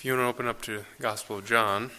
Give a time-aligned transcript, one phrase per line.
[0.00, 1.90] If you want to open up to Gospel of John,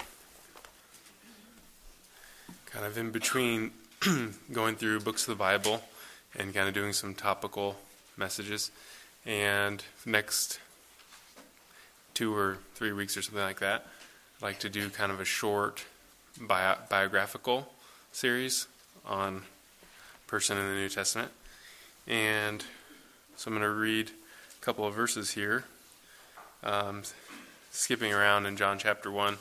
[2.65, 3.73] kind of in between
[4.51, 5.83] going through books of the Bible
[6.35, 7.75] and kind of doing some topical
[8.17, 8.71] messages,
[9.23, 10.59] and next
[12.15, 13.85] two or three weeks or something like that,
[14.39, 15.85] I'd like to do kind of a short
[16.41, 17.71] bio- biographical
[18.11, 18.65] series
[19.05, 19.43] on
[20.25, 21.29] person in the New Testament.
[22.07, 22.63] And
[23.35, 25.65] so I'm going to read a couple of verses here.
[26.63, 27.03] Um,
[27.71, 29.37] skipping around in John chapter 1,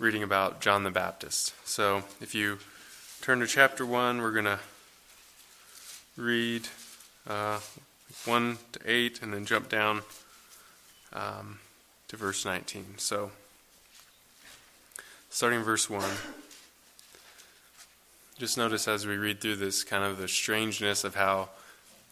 [0.00, 1.54] reading about John the Baptist.
[1.64, 2.58] So if you
[3.22, 4.58] turn to chapter 1, we're going to
[6.16, 6.68] read
[7.28, 7.60] uh,
[8.24, 10.02] 1 to 8 and then jump down
[11.12, 11.60] um,
[12.08, 12.94] to verse 19.
[12.96, 13.30] So
[15.30, 16.02] starting verse 1.
[18.38, 21.48] Just notice as we read through this kind of the strangeness of how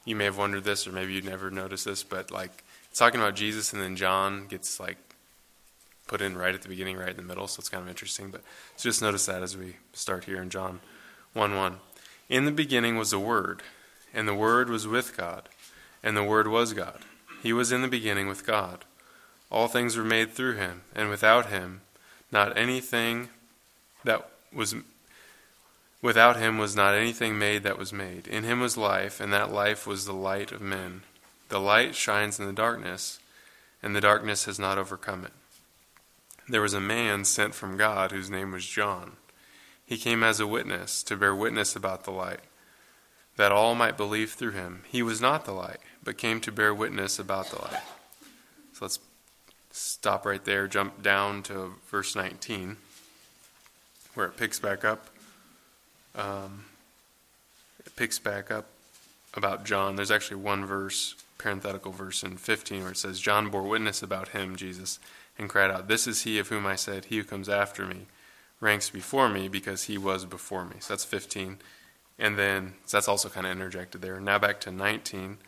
[0.04, 3.20] you may have wondered this, or maybe you never noticed this, but like it's talking
[3.20, 4.96] about Jesus, and then John gets like
[6.06, 8.30] put in right at the beginning, right in the middle, so it's kind of interesting.
[8.30, 8.42] But
[8.76, 10.80] so just notice that as we start here in John
[11.34, 11.76] 1 1.
[12.28, 13.62] In the beginning was the Word,
[14.14, 15.48] and the Word was with God,
[16.02, 17.00] and the Word was God.
[17.42, 18.84] He was in the beginning with God.
[19.50, 21.82] All things were made through him, and without him,
[22.32, 23.28] not anything
[24.02, 24.74] that was
[26.02, 28.26] without him was not anything made that was made.
[28.26, 31.02] In him was life, and that life was the light of men.
[31.48, 33.20] The light shines in the darkness,
[33.82, 35.32] and the darkness has not overcome it
[36.48, 39.12] there was a man sent from God whose name was John.
[39.84, 42.40] He came as a witness to bear witness about the light,
[43.36, 44.82] that all might believe through him.
[44.88, 47.82] He was not the light, but came to bear witness about the light.
[48.72, 48.98] So let's
[49.70, 52.76] stop right there, jump down to verse 19,
[54.14, 55.08] where it picks back up.
[56.14, 56.64] Um,
[57.84, 58.66] it picks back up
[59.34, 59.96] about John.
[59.96, 64.28] There's actually one verse, parenthetical verse in 15, where it says, John bore witness about
[64.28, 64.98] him, Jesus
[65.38, 68.06] and cried out, This is he of whom I said, He who comes after me
[68.60, 70.76] ranks before me because he was before me.
[70.80, 71.58] So that's 15.
[72.18, 74.20] And then, so that's also kind of interjected there.
[74.20, 75.38] Now back to 19.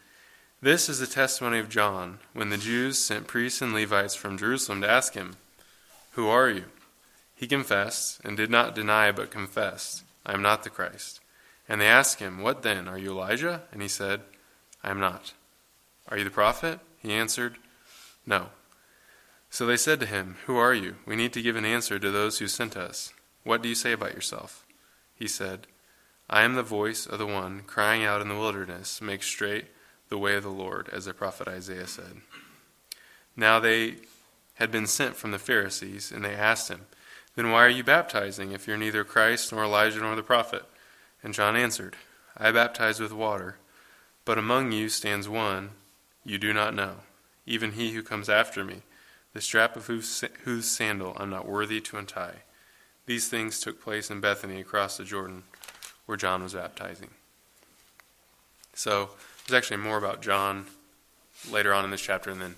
[0.60, 4.80] This is the testimony of John when the Jews sent priests and Levites from Jerusalem
[4.82, 5.36] to ask him,
[6.12, 6.64] Who are you?
[7.34, 11.20] He confessed and did not deny but confessed, I am not the Christ.
[11.68, 12.88] And they asked him, What then?
[12.88, 13.62] Are you Elijah?
[13.72, 14.22] And he said,
[14.82, 15.32] I am not.
[16.08, 16.80] Are you the prophet?
[16.98, 17.56] He answered,
[18.26, 18.48] No.
[19.50, 20.96] So they said to him, Who are you?
[21.06, 23.12] We need to give an answer to those who sent us.
[23.44, 24.66] What do you say about yourself?
[25.14, 25.66] He said,
[26.28, 29.66] I am the voice of the one crying out in the wilderness, Make straight
[30.10, 32.20] the way of the Lord, as the prophet Isaiah said.
[33.36, 33.96] Now they
[34.54, 36.86] had been sent from the Pharisees, and they asked him,
[37.34, 40.64] Then why are you baptizing, if you're neither Christ, nor Elijah, nor the prophet?
[41.22, 41.96] And John answered,
[42.36, 43.56] I baptize with water,
[44.24, 45.70] but among you stands one
[46.24, 46.96] you do not know,
[47.46, 48.82] even he who comes after me
[49.38, 52.42] the strap of whose, whose sandal I'm not worthy to untie.
[53.06, 55.44] These things took place in Bethany across the Jordan,
[56.06, 57.10] where John was baptizing.
[58.74, 59.10] So
[59.46, 60.66] there's actually more about John
[61.48, 62.56] later on in this chapter, and then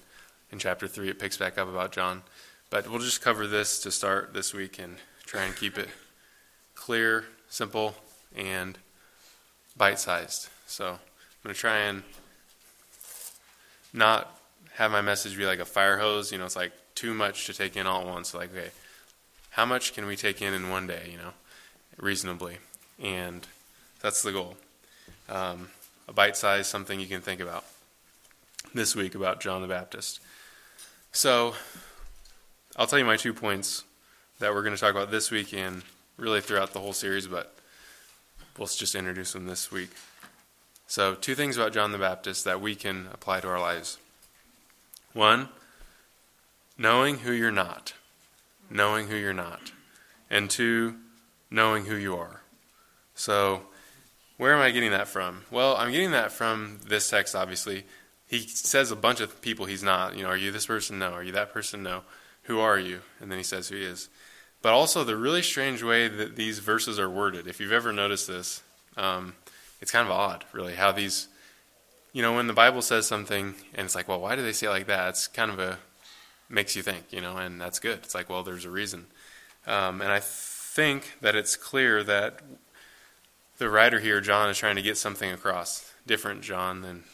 [0.51, 2.23] in chapter 3 it picks back up about John.
[2.71, 4.97] But we'll just cover this to start this week and
[5.27, 5.91] try and keep it
[6.75, 7.95] clear, simple,
[8.35, 8.79] and
[9.77, 10.49] bite sized.
[10.67, 10.99] So I'm
[11.43, 12.05] going to try and
[13.93, 14.40] not
[14.81, 16.33] have my message be like a fire hose.
[16.33, 18.33] You know, it's like too much to take in all at once.
[18.33, 18.71] Like, okay,
[19.51, 21.11] how much can we take in in one day?
[21.13, 21.33] You know,
[21.99, 22.57] reasonably,
[22.99, 23.47] and
[24.01, 24.57] that's the goal.
[25.29, 25.69] Um,
[26.09, 27.65] a bite size, something you can think about
[28.73, 30.19] this week about John the Baptist.
[31.13, 31.55] So,
[32.75, 33.85] I'll tell you my two points
[34.39, 35.83] that we're going to talk about this week and
[36.17, 37.55] really throughout the whole series, but
[38.57, 39.91] we'll just introduce them this week.
[40.87, 43.99] So, two things about John the Baptist that we can apply to our lives.
[45.13, 45.49] One,
[46.79, 47.95] knowing who you're not.
[48.71, 49.73] Knowing who you're not.
[50.31, 50.97] And two,
[51.51, 52.43] knowing who you are.
[53.15, 53.63] So,
[54.37, 55.43] where am I getting that from?
[55.51, 57.85] Well, I'm getting that from this text, obviously.
[58.27, 60.17] He says a bunch of people he's not.
[60.17, 60.99] You know, are you this person?
[60.99, 61.11] No.
[61.11, 61.83] Are you that person?
[61.83, 62.03] No.
[62.45, 63.01] Who are you?
[63.21, 64.09] And then he says who he is.
[64.63, 67.47] But also the really strange way that these verses are worded.
[67.47, 68.63] If you've ever noticed this,
[68.97, 69.35] um,
[69.81, 71.29] it's kind of odd, really, how these
[72.13, 74.67] you know, when the Bible says something and it's like, well, why do they say
[74.67, 75.11] it like that?
[75.11, 75.79] It's kind of a
[76.49, 77.99] makes you think, you know, and that's good.
[77.99, 79.07] It's like, well, there's a reason.
[79.67, 82.41] Um, and I think that it's clear that
[83.59, 85.93] the writer here, John, is trying to get something across.
[86.07, 87.05] Different John than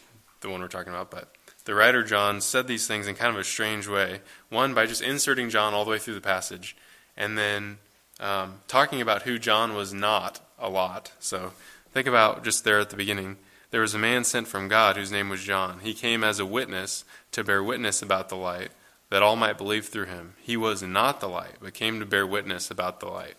[0.41, 1.35] the one we're talking about, but
[1.65, 4.21] the writer John said these things in kind of a strange way.
[4.49, 6.77] One, by just inserting John all the way through the passage,
[7.17, 7.79] and then
[8.21, 11.13] um, talking about who John was not a lot.
[11.19, 11.53] So
[11.91, 13.37] think about just there at the beginning
[13.71, 15.81] there was a man sent from God whose name was John.
[15.81, 18.71] He came as a witness to bear witness about the light,
[19.11, 20.35] that all might believe through him.
[20.41, 23.35] He was not the light, but came to bear witness about the light.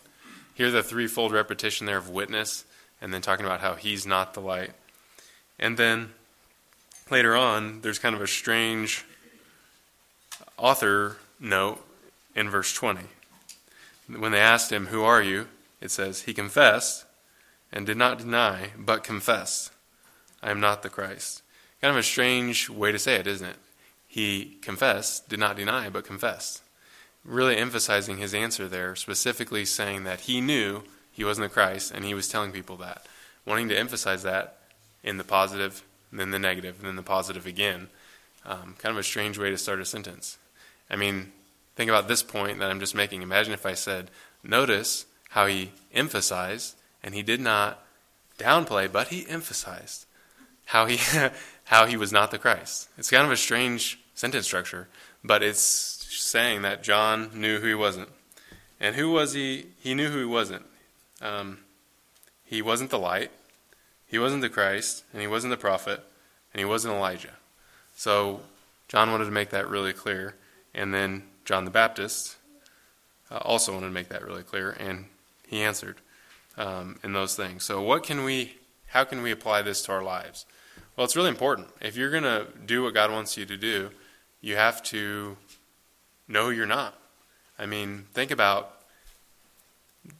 [0.54, 2.64] Hear the threefold repetition there of witness,
[3.00, 4.72] and then talking about how he's not the light.
[5.58, 6.12] And then
[7.10, 9.04] later on, there's kind of a strange
[10.56, 11.84] author note
[12.34, 13.02] in verse 20.
[14.16, 15.48] When they asked him, Who are you?
[15.80, 17.04] it says, He confessed
[17.72, 19.70] and did not deny, but confessed,
[20.42, 21.42] I am not the Christ.
[21.80, 23.56] Kind of a strange way to say it, isn't it?
[24.06, 26.62] He confessed, did not deny, but confessed.
[27.24, 30.82] Really emphasizing his answer there, specifically saying that he knew
[31.12, 33.06] he wasn't the Christ, and he was telling people that.
[33.44, 34.58] Wanting to emphasize that
[35.02, 35.82] in the positive,
[36.12, 37.88] then the negative, and then the positive again.
[38.46, 40.38] Um, kind of a strange way to start a sentence.
[40.88, 41.32] I mean,
[41.76, 43.22] think about this point that I'm just making.
[43.22, 44.10] Imagine if I said,
[44.42, 47.84] Notice how he emphasized, and he did not
[48.38, 50.06] downplay, but he emphasized
[50.68, 50.98] how he
[51.64, 52.88] how he was not the Christ.
[52.96, 54.88] It's kind of a strange sentence structure,
[55.22, 58.08] but it's saying that John knew who he wasn't.
[58.80, 59.66] And who was he?
[59.80, 60.64] He knew who he wasn't.
[61.20, 61.58] Um,
[62.44, 63.30] he wasn't the light,
[64.06, 66.02] he wasn't the Christ, and he wasn't the prophet,
[66.52, 67.34] and he wasn't Elijah.
[67.94, 68.40] So
[68.88, 70.34] John wanted to make that really clear.
[70.74, 72.36] And then John the Baptist
[73.30, 75.06] uh, also wanted to make that really clear, and
[75.46, 75.96] he answered
[76.56, 77.64] um, in those things.
[77.64, 78.56] So, what can we?
[78.88, 80.46] How can we apply this to our lives?
[80.98, 81.68] Well, it's really important.
[81.80, 83.90] If you're going to do what God wants you to do,
[84.40, 85.36] you have to
[86.26, 86.98] know you're not.
[87.56, 88.80] I mean, think about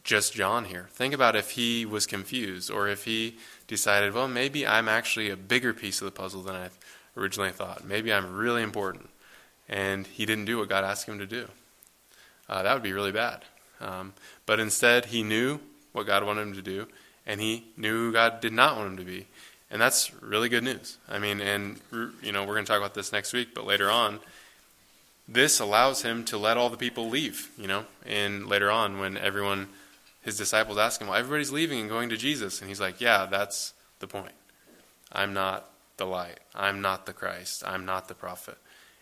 [0.05, 0.87] just John here.
[0.91, 3.35] Think about if he was confused or if he
[3.67, 6.69] decided, well, maybe I'm actually a bigger piece of the puzzle than I
[7.17, 7.83] originally thought.
[7.83, 9.09] Maybe I'm really important.
[9.67, 11.49] And he didn't do what God asked him to do.
[12.47, 13.43] Uh, that would be really bad.
[13.81, 14.13] Um,
[14.45, 15.59] but instead, he knew
[15.91, 16.87] what God wanted him to do,
[17.27, 19.27] and he knew who God did not want him to be.
[19.71, 20.97] And that's really good news.
[21.07, 21.79] I mean, and,
[22.23, 24.19] you know, we're going to talk about this next week, but later on,
[25.27, 29.15] this allows him to let all the people leave, you know, and later on when
[29.15, 29.67] everyone,
[30.21, 32.61] his disciples ask him, well, everybody's leaving and going to Jesus.
[32.61, 34.33] And he's like, yeah, that's the point.
[35.11, 36.39] I'm not the light.
[36.55, 37.63] I'm not the Christ.
[37.65, 38.57] I'm not the prophet.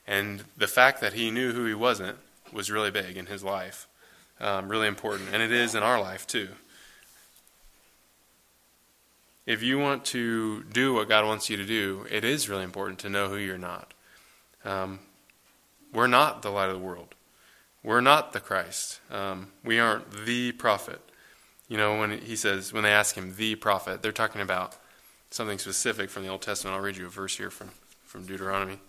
[0.05, 2.17] And the fact that he knew who he wasn't
[2.51, 3.87] was really big in his life,
[4.41, 5.29] um, really important.
[5.31, 6.49] And it is in our life too.
[9.47, 12.99] If you want to do what God wants you to do, it is really important
[12.99, 13.93] to know who you're not.
[14.65, 14.99] Um,
[15.93, 17.15] we're not the light of the world.
[17.81, 18.99] We're not the Christ.
[19.09, 20.99] Um, we aren't the prophet.
[21.69, 24.75] You know, when he says, when they ask him the prophet, they're talking about
[25.31, 26.75] something specific from the Old Testament.
[26.75, 27.69] I'll read you a verse here from,
[28.03, 28.79] from Deuteronomy.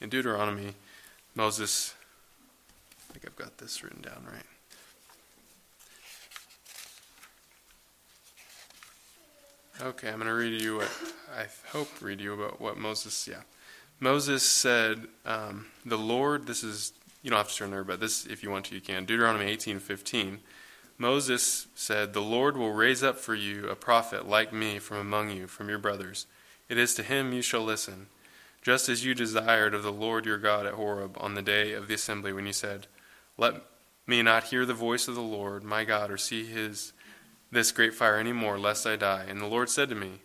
[0.00, 0.74] In Deuteronomy,
[1.36, 1.94] Moses,
[3.08, 4.42] I think I've got this written down right.
[9.82, 10.90] Okay, I'm going to read you what
[11.34, 13.26] I hope read you about what Moses.
[13.26, 13.40] Yeah,
[13.98, 16.92] Moses said, um, "The Lord." This is
[17.22, 19.06] you don't have to turn there, but this, if you want to, you can.
[19.06, 20.40] Deuteronomy 18:15.
[20.98, 25.30] Moses said, "The Lord will raise up for you a prophet like me from among
[25.30, 26.26] you, from your brothers.
[26.68, 28.08] It is to him you shall listen,
[28.60, 31.88] just as you desired of the Lord your God at Horeb on the day of
[31.88, 32.86] the assembly, when you said,
[33.38, 33.62] Let
[34.06, 36.92] me not hear the voice of the Lord my God, or see his."
[37.50, 39.24] This great fire any more, lest I die.
[39.28, 40.20] And the Lord said to me,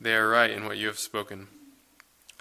[0.00, 1.48] They are right in what you have spoken.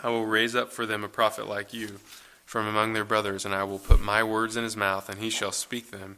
[0.02, 2.00] I will raise up for them a prophet like you
[2.46, 5.30] from among their brothers, and I will put my words in his mouth, and he
[5.30, 6.18] shall speak them,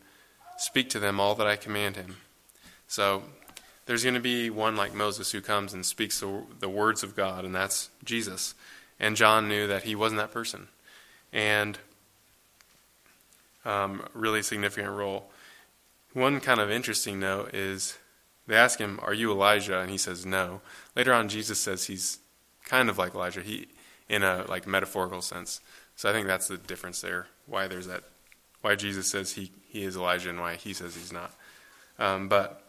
[0.58, 2.18] speak to them all that I command him.
[2.88, 3.24] So
[3.86, 7.16] there's going to be one like Moses who comes and speaks the, the words of
[7.16, 8.54] God, and that's Jesus.
[9.00, 10.68] And John knew that he wasn't that person.
[11.34, 11.80] And
[13.66, 15.30] um, really significant role.
[16.14, 17.98] One kind of interesting note is
[18.48, 19.80] they ask him, Are you Elijah?
[19.80, 20.62] And he says, No.
[20.96, 22.20] Later on, Jesus says he's
[22.66, 23.68] kind of like Elijah, he,
[24.10, 25.62] in a like metaphorical sense.
[25.96, 27.28] So I think that's the difference there.
[27.46, 28.04] Why there's that,
[28.62, 31.34] why Jesus says he, he is Elijah and why he says he's not.
[32.00, 32.64] Um, but,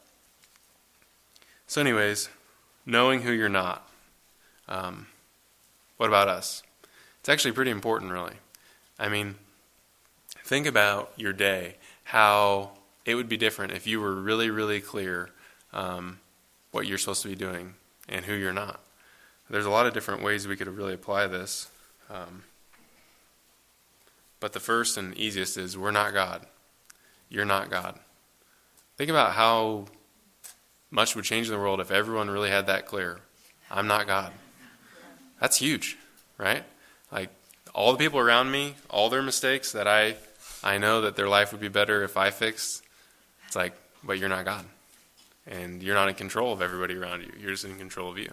[1.67, 2.29] so, anyways,
[2.85, 3.89] knowing who you're not.
[4.69, 5.07] Um,
[5.97, 6.63] what about us?
[7.21, 8.35] It's actually pretty important, really.
[8.99, 9.37] I mean,
[10.45, 12.73] think about your day, how
[13.05, 15.31] it would be different if you were really, really clear
[15.73, 16.19] um,
[16.71, 17.75] what you're supposed to be doing
[18.09, 18.81] and who you're not.
[19.49, 21.69] There's a lot of different ways we could really apply this.
[22.11, 22.45] Um,
[24.41, 26.47] but the first and easiest is we're not God.
[27.29, 27.99] You're not God.
[28.97, 29.87] Think about how
[30.91, 33.21] much would change in the world if everyone really had that clear.
[33.71, 34.33] I'm not God.
[35.41, 35.97] That's huge,
[36.39, 36.65] right?
[37.11, 37.31] Like
[37.75, 40.17] all the people around me, all their mistakes that I
[40.65, 42.83] I know that their life would be better if I fixed.
[43.47, 43.73] It's like,
[44.05, 44.65] but you're not God
[45.47, 47.33] and you're not in control of everybody around you.
[47.41, 48.33] You're just in control of you.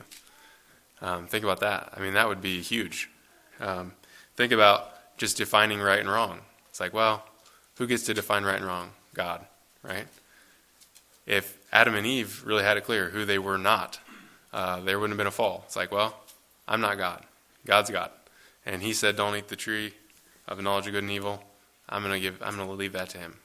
[1.02, 1.94] Um, think about that.
[1.96, 3.10] I mean, that would be huge.
[3.60, 3.94] Um,
[4.36, 6.40] think about just defining right and wrong.
[6.70, 7.26] It's like, well,
[7.76, 8.92] who gets to define right and wrong?
[9.14, 9.46] God,
[9.84, 10.08] right?
[11.26, 14.00] If Adam and Eve really had it clear who they were not,
[14.52, 15.64] uh, there wouldn't have been a fall.
[15.66, 16.16] It's like, well,
[16.68, 17.24] I'm not God.
[17.66, 18.12] God's God,
[18.66, 19.94] and He said, "Don't eat the tree
[20.48, 21.44] of the knowledge of good and evil."
[21.88, 22.42] I'm gonna give.
[22.42, 23.38] I'm gonna leave that to Him.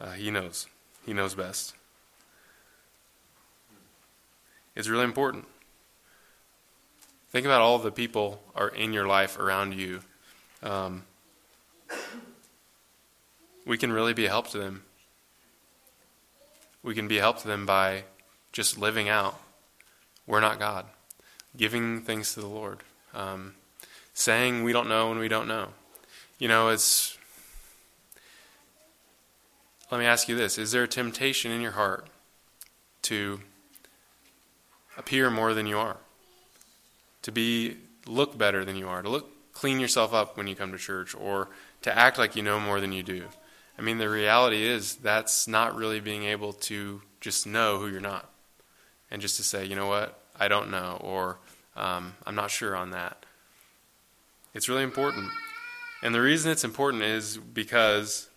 [0.00, 0.66] Uh, he knows.
[1.04, 1.74] He knows best.
[4.76, 5.46] It's really important.
[7.30, 10.00] Think about all the people are in your life around you.
[10.62, 11.04] Um,
[13.66, 14.84] we can really be a help to them.
[16.82, 18.04] We can be a help to them by
[18.52, 19.40] just living out.
[20.26, 20.86] We're not God.
[21.56, 22.80] Giving things to the Lord.
[23.14, 23.54] Um,
[24.12, 25.68] saying we don't know when we don't know.
[26.38, 27.16] You know, it's.
[29.90, 32.08] Let me ask you this Is there a temptation in your heart
[33.02, 33.40] to
[34.96, 35.96] appear more than you are?
[37.22, 37.76] To be
[38.06, 41.14] look better than you are, to look clean yourself up when you come to church,
[41.14, 41.48] or
[41.80, 43.24] to act like you know more than you do.
[43.78, 48.00] I mean, the reality is that's not really being able to just know who you're
[48.00, 48.28] not,
[49.10, 51.38] and just to say, you know what, I don't know, or
[51.74, 53.24] um, I'm not sure on that.
[54.54, 55.30] It's really important.
[56.02, 58.28] And the reason it's important is because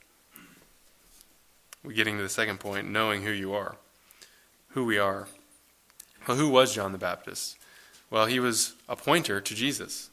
[1.84, 3.76] we're getting to the second point knowing who you are,
[4.70, 5.28] who we are.
[6.28, 7.58] Well, who was John the Baptist?
[8.10, 10.10] Well, he was a pointer to Jesus.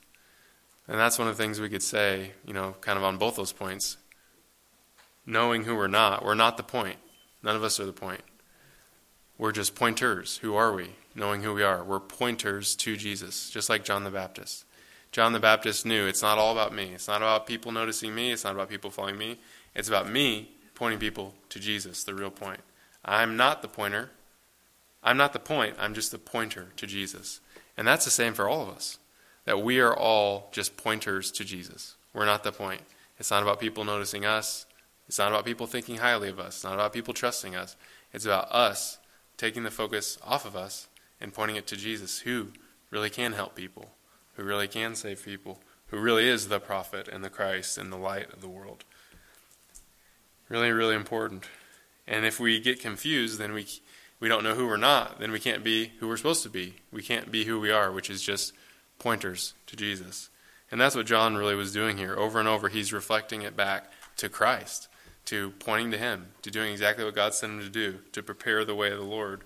[0.89, 3.37] And that's one of the things we could say, you know, kind of on both
[3.37, 3.97] those points.
[5.25, 6.99] Knowing who we're not, we're not the point.
[7.43, 8.23] None of us are the point.
[9.39, 10.39] We're just pointers.
[10.39, 10.91] Who are we?
[11.15, 11.83] Knowing who we are.
[11.83, 14.65] We're pointers to Jesus, just like John the Baptist.
[15.13, 16.93] John the Baptist knew it's not all about me.
[16.95, 18.33] It's not about people noticing me.
[18.33, 19.39] It's not about people following me.
[19.75, 22.61] It's about me pointing people to Jesus, the real point.
[23.05, 24.11] I'm not the pointer.
[25.07, 25.77] I'm not the point.
[25.79, 27.41] I'm just the pointer to Jesus.
[27.77, 28.99] And that's the same for all of us.
[29.45, 31.95] That we are all just pointers to Jesus.
[32.13, 32.83] We're not the point.
[33.19, 34.67] It's not about people noticing us.
[35.07, 36.57] It's not about people thinking highly of us.
[36.57, 37.77] It's not about people trusting us.
[38.13, 38.99] It's about us
[39.37, 40.89] taking the focus off of us
[41.21, 42.49] and pointing it to Jesus, who
[42.91, 43.93] really can help people,
[44.35, 47.97] who really can save people, who really is the prophet and the Christ and the
[47.97, 48.85] light of the world.
[50.49, 51.45] Really, really important.
[52.09, 53.67] And if we get confused, then we
[54.21, 56.77] we don't know who we're not, then we can't be who we're supposed to be.
[56.91, 58.53] We can't be who we are, which is just
[58.99, 60.31] pointers to Jesus.
[60.71, 62.17] And that's what John really was doing here.
[62.17, 64.89] Over and over, he's reflecting it back to Christ,
[65.27, 68.65] to pointing to Him, to doing exactly what God sent him to do, to prepare
[68.65, 69.43] the way of the Lord,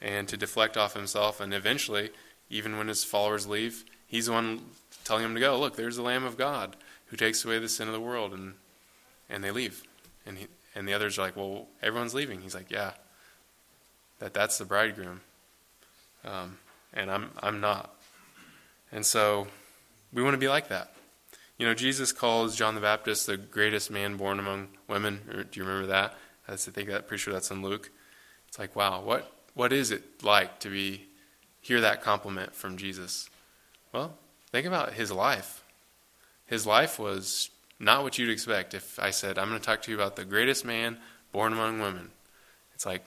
[0.00, 1.40] and to deflect off himself.
[1.40, 2.10] And eventually,
[2.50, 4.62] even when his followers leave, he's the one
[5.04, 5.58] telling them to go.
[5.58, 8.54] Look, there's the Lamb of God who takes away the sin of the world, and
[9.28, 9.82] and they leave.
[10.24, 12.40] And he, and the others are like, well, everyone's leaving.
[12.40, 12.92] He's like, yeah,
[14.18, 15.20] that that's the bridegroom,
[16.24, 16.58] um,
[16.94, 17.94] and I'm I'm not.
[18.92, 19.46] And so
[20.12, 20.92] we want to be like that.
[21.58, 25.46] You know, Jesus calls John the Baptist the greatest man born among women.
[25.50, 26.14] Do you remember that?
[26.46, 27.90] That's, I think that pretty sure that's in Luke.
[28.48, 31.06] It's like, wow, what what is it like to be
[31.60, 33.28] hear that compliment from Jesus?
[33.92, 34.16] Well,
[34.52, 35.64] think about his life.
[36.46, 39.90] His life was not what you'd expect if I said, I'm going to talk to
[39.90, 40.98] you about the greatest man
[41.32, 42.10] born among women.
[42.74, 43.02] It's like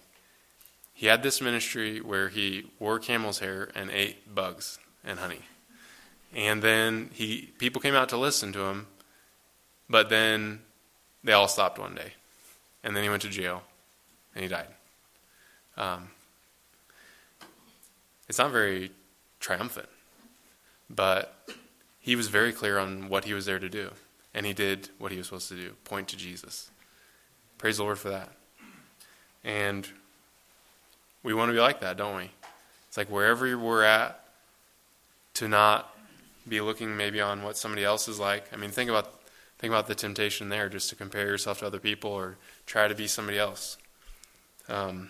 [1.00, 5.39] he had this ministry where he wore camel's hair and ate bugs and honey.
[6.36, 8.86] And then he people came out to listen to him,
[9.89, 10.60] but then
[11.24, 12.12] they all stopped one day.
[12.84, 13.63] And then he went to jail
[14.36, 14.68] and he died.
[15.77, 16.10] Um,
[18.27, 18.91] it's not very
[19.39, 19.88] triumphant,
[20.89, 21.50] but
[22.01, 23.91] he was very clear on what he was there to do.
[24.34, 26.70] And he did what he was supposed to do point to Jesus.
[27.58, 28.34] Praise the Lord for that.
[29.46, 29.88] And
[31.24, 32.32] we want to be like that, don't we?
[32.88, 34.24] It's like wherever we're at,
[35.36, 35.96] to not
[36.48, 38.52] be looking maybe on what somebody else is like.
[38.52, 39.14] I mean, think about
[39.60, 42.96] think about the temptation there, just to compare yourself to other people or try to
[42.96, 43.78] be somebody else.
[44.68, 45.10] Um,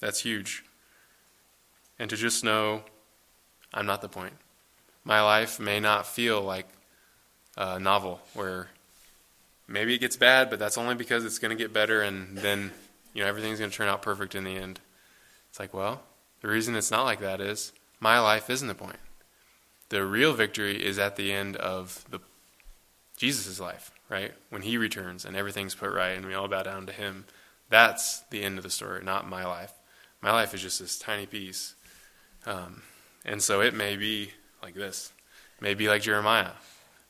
[0.00, 0.64] that's huge.
[1.98, 2.82] And to just know,
[3.74, 4.32] I'm not the point.
[5.04, 6.66] My life may not feel like
[7.56, 8.68] a novel where
[9.68, 12.72] maybe it gets bad, but that's only because it's going to get better, and then
[13.14, 14.80] you know everything's going to turn out perfect in the end.
[15.50, 16.02] It's like, well,
[16.40, 18.98] the reason it's not like that is my life isn't the point.
[19.90, 22.20] The real victory is at the end of the
[23.16, 24.32] Jesus' life, right?
[24.48, 27.26] When he returns and everything's put right and we all bow down to him.
[27.68, 29.72] That's the end of the story, not my life.
[30.22, 31.74] My life is just this tiny piece.
[32.46, 32.82] Um,
[33.24, 34.30] and so it may be
[34.62, 35.12] like this.
[35.60, 36.52] Maybe like Jeremiah.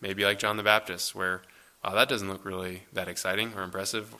[0.01, 1.43] Maybe like John the Baptist, where,
[1.85, 4.15] wow, that doesn't look really that exciting or impressive.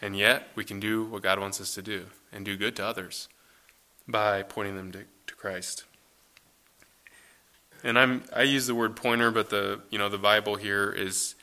[0.00, 2.84] And yet, we can do what God wants us to do and do good to
[2.84, 3.28] others
[4.06, 5.84] by pointing them to, to Christ.
[7.82, 11.34] and I'm I use the word pointer, but the you know the Bible here is,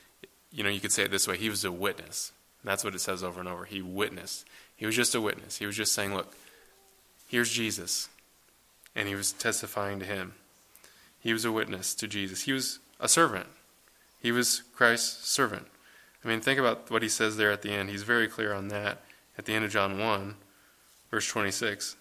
[0.52, 2.32] you know, you could say it this way: He was a witness.
[2.62, 3.64] That's what it says over and over.
[3.66, 4.46] He witnessed.
[4.76, 5.58] He was just a witness.
[5.58, 6.34] He was just saying, "Look,
[7.28, 8.08] here's Jesus,"
[8.94, 10.34] and he was testifying to him.
[11.20, 12.42] He was a witness to Jesus.
[12.42, 13.46] He was a servant.
[14.20, 15.66] He was Christ's servant.
[16.24, 17.90] I mean, think about what he says there at the end.
[17.90, 19.02] He's very clear on that
[19.36, 20.36] at the end of John 1,
[21.10, 21.96] verse 26.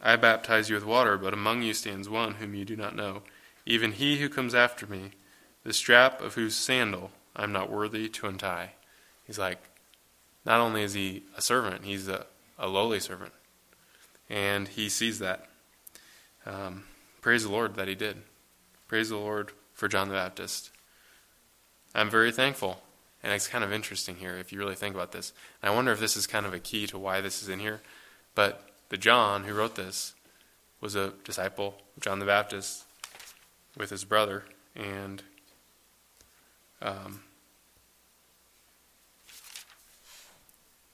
[0.00, 3.22] I baptize you with water, but among you stands one whom you do not know,
[3.66, 5.10] even he who comes after me,
[5.64, 8.72] the strap of whose sandal I am not worthy to untie.
[9.26, 9.58] He's like,
[10.46, 12.26] not only is he a servant, he's a,
[12.58, 13.32] a lowly servant.
[14.30, 15.46] And he sees that.
[16.46, 16.84] Um,
[17.20, 18.22] praise the Lord that he did.
[18.86, 20.70] Praise the Lord for John the Baptist.
[21.94, 22.82] I'm very thankful.
[23.22, 25.32] And it's kind of interesting here if you really think about this.
[25.62, 27.58] And I wonder if this is kind of a key to why this is in
[27.58, 27.80] here.
[28.34, 30.14] But the John who wrote this
[30.80, 32.84] was a disciple of John the Baptist
[33.76, 34.44] with his brother.
[34.76, 35.22] And
[36.80, 37.22] um,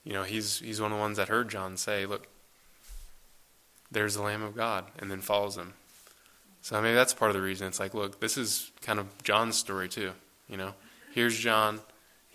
[0.03, 2.27] you know, he's he's one of the ones that heard John say, "Look,
[3.91, 5.73] there's the Lamb of God," and then follows him.
[6.61, 7.67] So maybe that's part of the reason.
[7.67, 10.13] It's like, look, this is kind of John's story too.
[10.49, 10.73] You know,
[11.13, 11.79] here's John.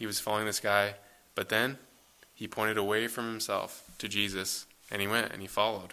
[0.01, 0.95] He was following this guy,
[1.35, 1.77] but then
[2.35, 5.93] he pointed away from himself to Jesus, and he went and he followed.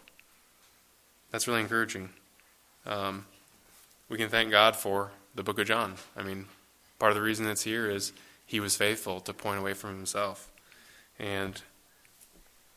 [1.30, 2.12] That's really encouraging.
[2.86, 3.26] Um,
[4.08, 5.96] we can thank God for the book of John.
[6.16, 6.46] I mean,
[7.00, 8.14] part of the reason it's here is
[8.46, 10.50] he was faithful to point away from himself.
[11.20, 11.62] And,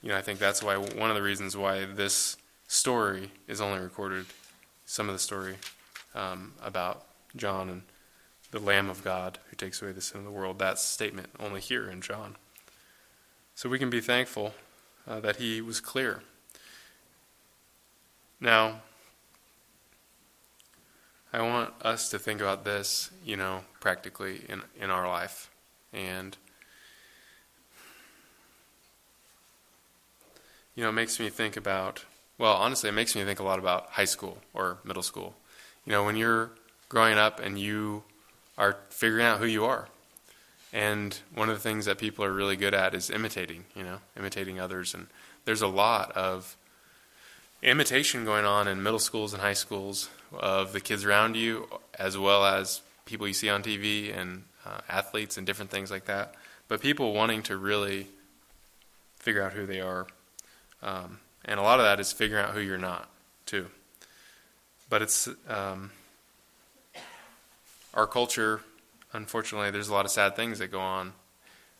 [0.02, 3.78] you know, I think that's why one of the reasons why this story is only
[3.78, 4.26] recorded,
[4.84, 5.58] some of the story
[6.12, 7.04] um, about
[7.36, 7.82] John and
[8.50, 10.58] the Lamb of God who takes away the sin of the world.
[10.58, 12.36] That statement only here in John.
[13.54, 14.54] So we can be thankful
[15.06, 16.22] uh, that he was clear.
[18.40, 18.80] Now,
[21.32, 25.50] I want us to think about this, you know, practically in, in our life.
[25.92, 26.36] And
[30.74, 32.04] you know, it makes me think about,
[32.38, 35.34] well, honestly, it makes me think a lot about high school or middle school.
[35.84, 36.52] You know, when you're
[36.88, 38.02] growing up and you
[38.60, 39.88] are figuring out who you are.
[40.72, 43.98] And one of the things that people are really good at is imitating, you know,
[44.16, 44.94] imitating others.
[44.94, 45.08] And
[45.44, 46.56] there's a lot of
[47.62, 51.68] imitation going on in middle schools and high schools of the kids around you,
[51.98, 56.04] as well as people you see on TV and uh, athletes and different things like
[56.04, 56.36] that.
[56.68, 58.06] But people wanting to really
[59.16, 60.06] figure out who they are
[60.82, 63.08] um, and a lot of that is figuring out who you're not,
[63.46, 63.66] too.
[64.88, 65.90] But it's um,
[67.94, 68.60] our culture,
[69.12, 71.12] unfortunately, there's a lot of sad things that go on.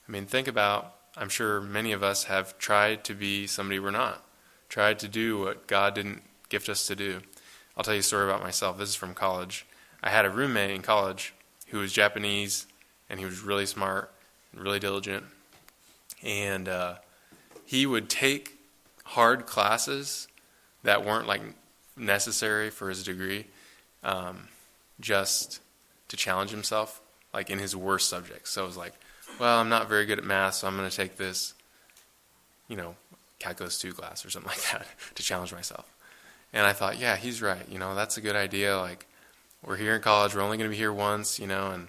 [0.08, 3.90] I mean, think about, I'm sure many of us have tried to be somebody we're
[3.90, 4.24] not,
[4.68, 7.20] tried to do what God didn't gift us to do.
[7.76, 8.78] I'll tell you a story about myself.
[8.78, 9.66] This is from college.
[10.02, 11.34] I had a roommate in college
[11.68, 12.66] who was Japanese,
[13.08, 14.12] and he was really smart,
[14.54, 15.24] really diligent,
[16.22, 16.94] and uh,
[17.64, 18.58] he would take
[19.04, 20.26] hard classes
[20.82, 21.42] that weren't like
[21.96, 23.46] necessary for his degree,
[24.02, 24.48] um,
[24.98, 25.60] just
[26.10, 27.00] to challenge himself,
[27.32, 28.50] like in his worst subjects.
[28.50, 28.92] So it was like,
[29.38, 31.54] well, I'm not very good at math, so I'm going to take this,
[32.68, 32.96] you know,
[33.38, 35.88] calculus two class or something like that to challenge myself.
[36.52, 37.66] And I thought, yeah, he's right.
[37.68, 38.76] You know, that's a good idea.
[38.76, 39.06] Like,
[39.64, 40.34] we're here in college.
[40.34, 41.38] We're only going to be here once.
[41.38, 41.86] You know, and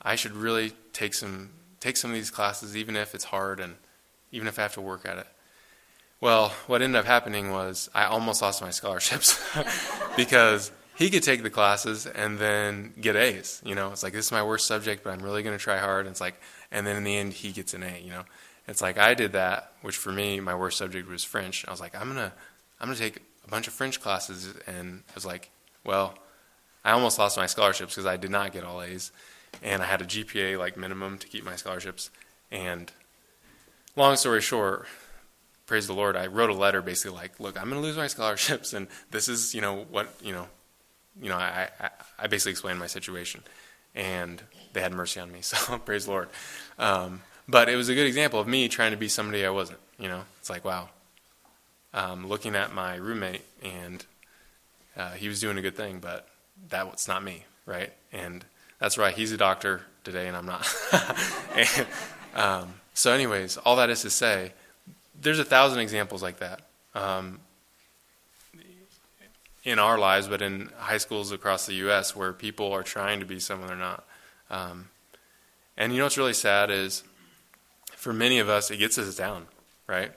[0.00, 3.74] I should really take some take some of these classes, even if it's hard and
[4.30, 5.26] even if I have to work at it.
[6.22, 9.38] Well, what ended up happening was I almost lost my scholarships
[10.16, 13.62] because he could take the classes and then get A's.
[13.64, 15.78] You know, it's like this is my worst subject, but I'm really going to try
[15.78, 16.06] hard.
[16.06, 18.00] And it's like, and then in the end, he gets an A.
[18.00, 18.24] You know,
[18.68, 21.66] it's like I did that, which for me, my worst subject was French.
[21.66, 22.32] I was like, I'm gonna,
[22.80, 25.50] I'm gonna take a bunch of French classes, and I was like,
[25.84, 26.14] well,
[26.84, 29.12] I almost lost my scholarships because I did not get all A's,
[29.62, 32.10] and I had a GPA like minimum to keep my scholarships.
[32.50, 32.92] And
[33.96, 34.86] long story short,
[35.66, 38.06] praise the Lord, I wrote a letter basically like, look, I'm going to lose my
[38.08, 40.48] scholarships, and this is, you know, what, you know,
[41.20, 43.42] you know, I, I, I basically explained my situation,
[43.94, 45.40] and they had mercy on me.
[45.42, 46.28] So praise the Lord.
[46.78, 49.80] Um, but it was a good example of me trying to be somebody I wasn't.
[49.98, 50.88] You know, it's like wow.
[51.94, 54.04] Um, looking at my roommate, and
[54.96, 56.26] uh, he was doing a good thing, but
[56.70, 57.92] that was not me, right?
[58.12, 58.44] And
[58.78, 59.14] that's right.
[59.14, 60.66] He's a doctor today, and I'm not.
[61.54, 61.86] and,
[62.34, 64.52] um, so, anyways, all that is to say
[65.20, 66.62] there's a thousand examples like that
[66.94, 67.40] um,
[69.64, 72.16] in our lives, but in high schools across the U.S.
[72.16, 74.04] where people are trying to be someone they're not.
[74.50, 74.88] Um,
[75.76, 77.04] and you know what's really sad is
[77.96, 79.46] for many of us, it gets us down,
[79.86, 80.12] right?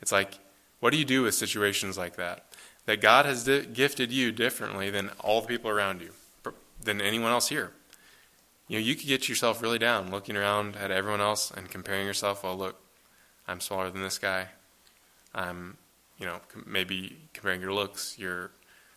[0.00, 0.38] It's like,
[0.80, 2.44] what do you do with situations like that?
[2.86, 6.10] That God has di- gifted you differently than all the people around you.
[6.80, 7.72] than anyone else here.
[8.68, 12.06] You know, you could get yourself really down looking around at everyone else and comparing
[12.06, 12.44] yourself.
[12.44, 12.80] Well, look,
[13.48, 14.48] I'm smaller than this guy.
[15.34, 15.78] I'm,
[16.18, 18.50] you know, maybe comparing your looks, your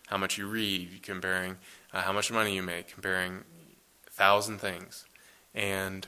[0.10, 1.58] how much you read, comparing
[1.94, 3.44] uh, how much money you make, comparing
[4.08, 5.06] a thousand things,
[5.54, 6.08] and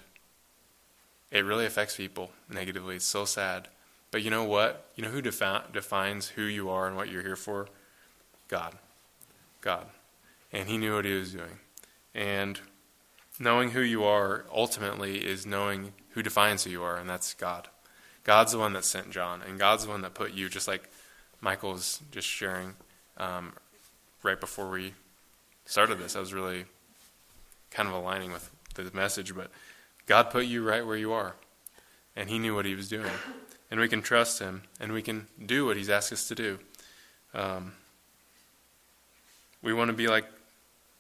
[1.30, 2.96] it really affects people negatively.
[2.96, 3.68] It's so sad.
[4.10, 4.90] But you know what?
[4.96, 7.68] You know who defi- defines who you are and what you're here for?
[8.48, 8.76] God.
[9.62, 9.86] God.
[10.52, 11.60] And He knew what He was doing.
[12.14, 12.60] And
[13.40, 17.70] knowing who you are ultimately is knowing who defines who you are, and that's God.
[18.24, 20.90] God's the one that sent John, and God's the one that put you, just like
[21.40, 22.74] Michael was just sharing
[23.18, 23.54] um,
[24.24, 24.94] right before we
[25.66, 26.16] started this.
[26.16, 26.66] I was really
[27.70, 29.52] kind of aligning with the message, but
[30.06, 31.36] God put you right where you are,
[32.16, 33.12] and He knew what He was doing.
[33.70, 36.60] And we can trust Him, and we can do what He's asked us to do.
[37.34, 37.74] Um,
[39.62, 40.26] we want to be like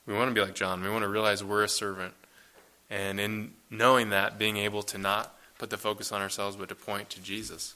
[0.06, 0.82] we want to be like John.
[0.82, 2.14] We want to realize we're a servant,
[2.90, 6.76] and in knowing that, being able to not put the focus on ourselves, but to
[6.76, 7.76] point to Jesus,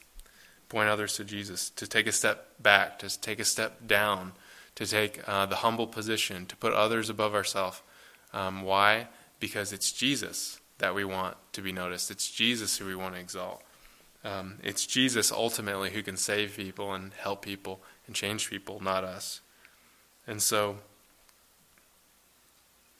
[0.68, 4.32] point others to Jesus, to take a step back, to take a step down,
[4.76, 7.82] to take uh, the humble position, to put others above ourselves.
[8.32, 9.08] Um, why?
[9.40, 12.10] Because it's Jesus that we want to be noticed.
[12.10, 13.62] It's Jesus who we want to exalt.
[14.24, 19.04] Um, it's Jesus ultimately who can save people and help people and change people, not
[19.04, 19.40] us.
[20.26, 20.78] And so,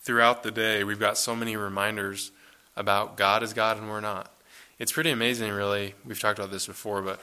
[0.00, 2.30] throughout the day, we've got so many reminders
[2.76, 4.32] about God is God and we're not.
[4.78, 5.94] It's pretty amazing, really.
[6.04, 7.20] We've talked about this before, but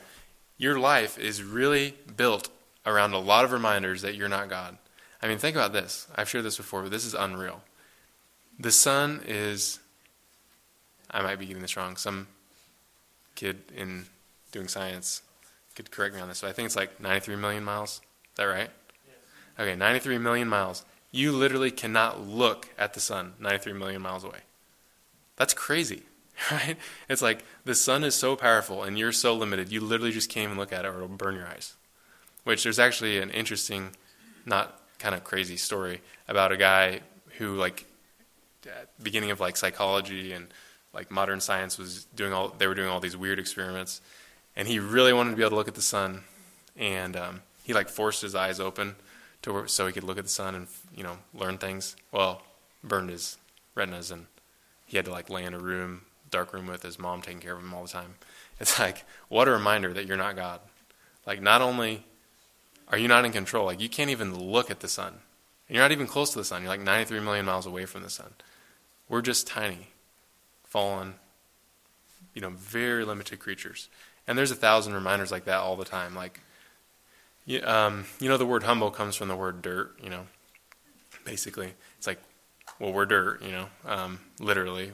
[0.58, 2.50] your life is really built
[2.86, 4.78] around a lot of reminders that you're not God.
[5.22, 6.08] I mean, think about this.
[6.16, 7.62] I've shared this before, but this is unreal.
[8.60, 9.80] The sun is
[11.10, 11.96] I might be getting this wrong.
[11.96, 12.28] Some
[13.36, 14.06] kid in
[14.52, 15.22] doing science
[15.76, 16.42] could correct me on this.
[16.42, 18.02] But I think it's like 93 million miles.
[18.32, 18.70] Is that right?
[19.06, 19.16] Yes.
[19.60, 20.84] Okay, 93 million miles.
[21.12, 24.40] You literally cannot look at the sun 93 million miles away.
[25.36, 26.04] That's crazy,
[26.52, 26.78] right?
[27.08, 29.72] It's like the sun is so powerful and you're so limited.
[29.72, 31.76] You literally just can't even look at it or it'll burn your eyes.
[32.44, 33.96] Which there's actually an interesting,
[34.46, 37.02] not kind of crazy story about a guy
[37.38, 37.86] who like
[38.66, 40.48] at the beginning of like psychology and
[40.94, 44.02] like modern science was doing all they were doing all these weird experiments,
[44.56, 46.24] and he really wanted to be able to look at the sun,
[46.78, 48.96] and um, he like forced his eyes open
[49.42, 51.96] to so he could look at the sun and you know learn things.
[52.12, 52.44] Well,
[52.84, 53.38] burned his
[53.76, 54.28] retinas, and
[54.86, 57.56] he had to like lay in a room, dark room with his mom taking care
[57.56, 58.16] of him all the time.
[58.60, 60.62] It's like what a reminder that you're not God.
[61.26, 62.04] Like not only
[62.90, 65.14] are you not in control, like you can't even look at the sun.
[65.68, 66.62] And you're not even close to the sun.
[66.62, 68.34] You're like 93 million miles away from the sun.
[69.08, 69.88] We're just tiny
[70.64, 71.16] fallen,
[72.34, 73.90] you know, very limited creatures.
[74.28, 76.16] And there's a thousand reminders like that all the time.
[76.16, 76.42] Like,
[77.46, 80.28] you, um, you know, the word humble comes from the word dirt, you know,
[81.26, 81.74] basically.
[81.98, 82.20] It's like,
[82.80, 84.92] well, we're dirt, you know, um, literally.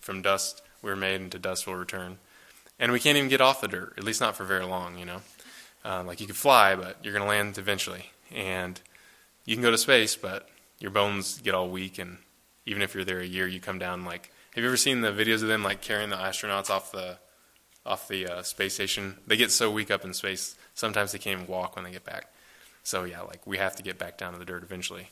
[0.00, 2.18] From dust we are made, and to dust we'll return.
[2.78, 5.04] And we can't even get off the dirt, at least not for very long, you
[5.04, 5.22] know.
[5.84, 8.10] Um, like, you could fly, but you're going to land eventually.
[8.32, 8.80] And
[9.44, 12.18] you can go to space, but your bones get all weak, and
[12.66, 15.10] even if you're there a year, you come down like have you ever seen the
[15.10, 17.16] videos of them like carrying the astronauts off the
[17.86, 19.16] off the uh, space station?
[19.26, 22.04] They get so weak up in space, sometimes they can't even walk when they get
[22.04, 22.26] back.
[22.82, 25.08] So yeah, like we have to get back down to the dirt eventually,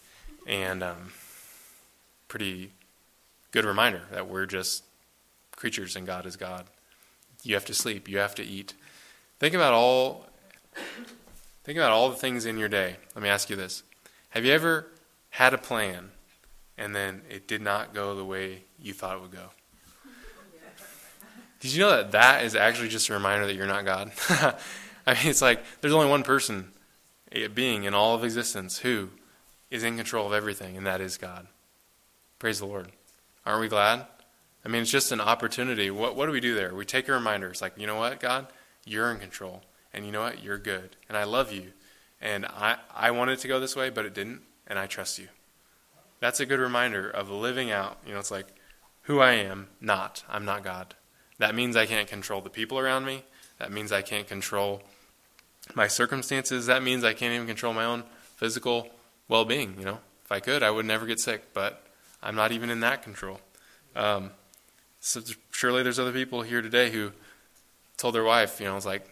[0.46, 1.12] and um,
[2.28, 2.72] pretty
[3.50, 4.84] good reminder that we're just
[5.56, 6.66] creatures and God is God.
[7.42, 8.08] You have to sleep.
[8.08, 8.74] You have to eat.
[9.38, 10.26] Think about all.
[11.64, 12.96] Think about all the things in your day.
[13.14, 13.82] Let me ask you this:
[14.30, 14.86] Have you ever
[15.30, 16.10] had a plan
[16.80, 19.50] and then it did not go the way you thought it would go.
[21.60, 24.12] Did you know that that is actually just a reminder that you're not God?
[25.06, 26.72] I mean, it's like there's only one person,
[27.32, 29.10] a being in all of existence, who
[29.70, 31.46] is in control of everything, and that is God.
[32.38, 32.88] Praise the Lord.
[33.44, 34.06] Aren't we glad?
[34.64, 35.90] I mean, it's just an opportunity.
[35.90, 36.74] What, what do we do there?
[36.74, 37.50] We take a reminder.
[37.50, 38.46] It's like, you know what, God?
[38.86, 39.62] You're in control.
[39.92, 40.42] And you know what?
[40.42, 40.96] You're good.
[41.08, 41.72] And I love you.
[42.20, 44.42] And I, I wanted to go this way, but it didn't.
[44.66, 45.28] And I trust you
[46.20, 47.98] that's a good reminder of living out.
[48.06, 48.46] You know, it's like
[49.02, 50.22] who I am, not.
[50.28, 50.94] I'm not God.
[51.38, 53.24] That means I can't control the people around me.
[53.58, 54.82] That means I can't control
[55.74, 56.66] my circumstances.
[56.66, 58.04] That means I can't even control my own
[58.36, 58.88] physical
[59.28, 59.74] well being.
[59.78, 61.82] You know, if I could, I would never get sick, but
[62.22, 63.40] I'm not even in that control.
[63.96, 64.30] Um,
[65.00, 67.12] so surely there's other people here today who
[67.96, 69.08] told their wife, you know, it's like,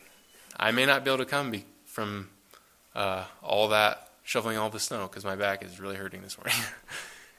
[0.59, 2.31] I may not be able to come be, from
[2.95, 6.55] uh, all that shoveling all the snow because my back is really hurting this morning.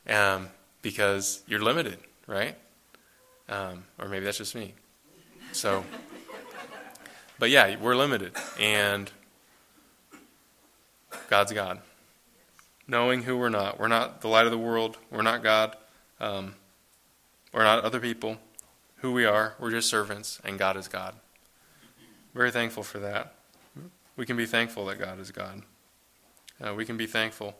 [0.09, 0.49] um,
[0.81, 2.55] because you're limited, right?
[3.47, 4.73] Um, or maybe that's just me.
[5.51, 5.83] So,
[7.39, 9.11] but yeah, we're limited, and
[11.27, 11.81] God's God.
[12.87, 13.79] knowing who we're not.
[13.79, 14.97] We're not the light of the world.
[15.11, 15.75] We're not God.
[16.19, 16.55] Um,
[17.53, 18.37] we're not other people.
[18.97, 21.15] Who we are, we're just servants, and God is God.
[22.33, 23.33] Very thankful for that.
[24.15, 25.63] We can be thankful that God is God.
[26.61, 27.55] Uh, we can be thankful.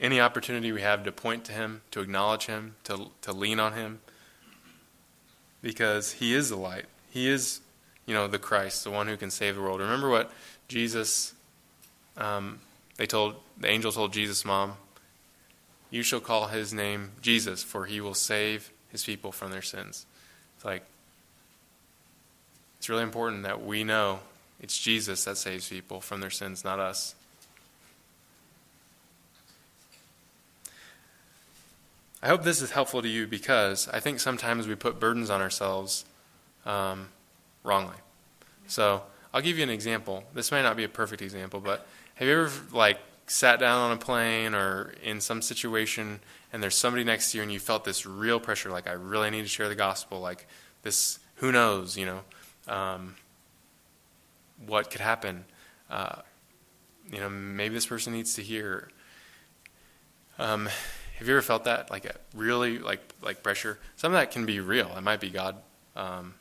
[0.00, 3.74] Any opportunity we have to point to Him, to acknowledge Him, to, to lean on
[3.74, 4.00] Him,
[5.62, 6.86] because He is the light.
[7.10, 7.60] He is,
[8.06, 9.80] you know, the Christ, the one who can save the world.
[9.80, 10.32] Remember what
[10.68, 11.34] Jesus,
[12.16, 12.60] um,
[12.96, 14.74] they told, the angel told Jesus' mom,
[15.90, 20.06] You shall call His name Jesus, for He will save His people from their sins.
[20.56, 20.84] It's like,
[22.80, 24.20] it's really important that we know
[24.58, 27.14] it's Jesus that saves people from their sins, not us.
[32.22, 35.42] I hope this is helpful to you because I think sometimes we put burdens on
[35.42, 36.06] ourselves
[36.64, 37.08] um,
[37.64, 37.96] wrongly.
[38.66, 39.02] So
[39.34, 40.24] I'll give you an example.
[40.32, 43.92] This may not be a perfect example, but have you ever like sat down on
[43.92, 47.84] a plane or in some situation and there's somebody next to you and you felt
[47.84, 50.46] this real pressure, like I really need to share the gospel, like
[50.80, 52.20] this, who knows, you know,
[52.68, 53.14] um,
[54.66, 55.44] what could happen?
[55.90, 56.16] Uh,
[57.10, 58.88] you know, maybe this person needs to hear.
[60.38, 60.68] Um,
[61.18, 63.78] have you ever felt that, like really like like pressure?
[63.96, 64.90] Some of that can be real.
[64.96, 65.56] It might be God
[65.96, 66.34] um,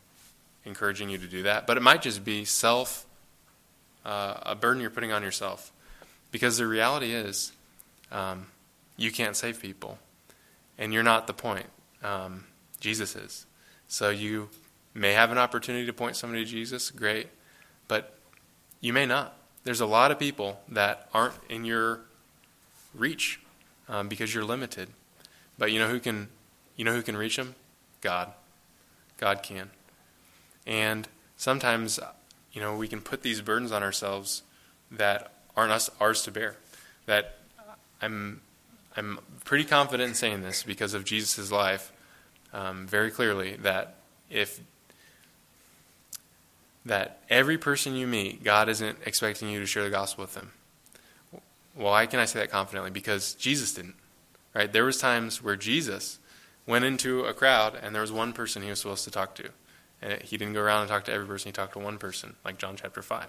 [0.65, 3.05] encouraging you to do that, but it might just be self
[4.05, 5.71] uh, a burden you're putting on yourself.
[6.32, 7.51] Because the reality is,
[8.12, 8.47] um,
[8.97, 9.97] you can't save people,
[10.77, 11.65] and you're not the point.
[12.03, 12.45] Um,
[12.79, 13.45] Jesus is.
[13.88, 14.49] So you
[14.99, 17.27] may have an opportunity to point somebody to Jesus, great,
[17.88, 18.15] but
[18.81, 19.35] you may not.
[19.63, 22.01] There's a lot of people that aren't in your
[22.93, 23.39] reach
[23.88, 24.89] um, because you're limited.
[25.57, 26.29] But you know who can
[26.75, 27.55] you know who can reach them?
[28.01, 28.31] God.
[29.17, 29.69] God can.
[30.65, 31.99] And sometimes
[32.53, 34.43] you know we can put these burdens on ourselves
[34.91, 36.55] that aren't us ours to bear.
[37.05, 37.38] That
[38.01, 38.41] I'm
[38.95, 41.91] I'm pretty confident in saying this because of Jesus' life
[42.53, 43.95] um, very clearly that
[44.29, 44.62] if
[46.89, 50.52] that every person you meet, God isn't expecting you to share the gospel with them.
[51.73, 52.91] Why can I say that confidently?
[52.91, 53.95] Because Jesus didn't.
[54.54, 54.71] Right?
[54.71, 56.19] There was times where Jesus
[56.65, 59.49] went into a crowd and there was one person he was supposed to talk to.
[60.02, 62.36] And he didn't go around and talk to every person, he talked to one person,
[62.43, 63.28] like John chapter 5.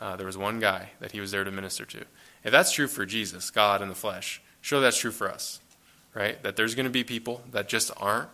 [0.00, 2.04] Uh, there was one guy that he was there to minister to.
[2.44, 5.60] If that's true for Jesus, God in the flesh, surely that's true for us,
[6.14, 6.42] right?
[6.42, 8.28] That there's going to be people that just aren't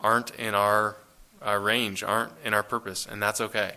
[0.00, 0.96] aren't in our,
[1.42, 3.74] our range, aren't in our purpose, and that's okay.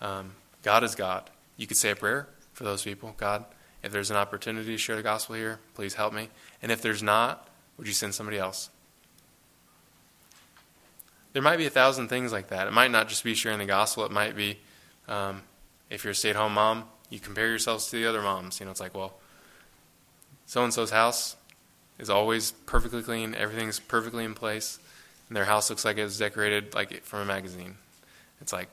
[0.00, 0.32] Um,
[0.62, 1.30] God is God.
[1.56, 3.14] You could say a prayer for those people.
[3.16, 3.44] God,
[3.82, 6.28] if there's an opportunity to share the gospel here, please help me.
[6.62, 8.70] And if there's not, would you send somebody else?
[11.32, 12.66] There might be a thousand things like that.
[12.66, 14.04] It might not just be sharing the gospel.
[14.04, 14.58] It might be
[15.06, 15.42] um,
[15.90, 18.58] if you're a stay-at-home mom, you compare yourselves to the other moms.
[18.60, 19.14] You know, it's like, well,
[20.46, 21.36] so and so's house
[21.98, 23.34] is always perfectly clean.
[23.34, 24.78] Everything's perfectly in place,
[25.28, 27.76] and their house looks like it was decorated like from a magazine.
[28.40, 28.68] It's like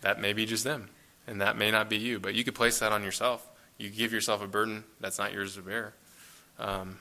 [0.00, 0.88] that may be just them
[1.26, 3.46] and that may not be you, but you could place that on yourself.
[3.78, 5.94] You give yourself a burden that's not yours to bear.
[6.58, 6.98] Um,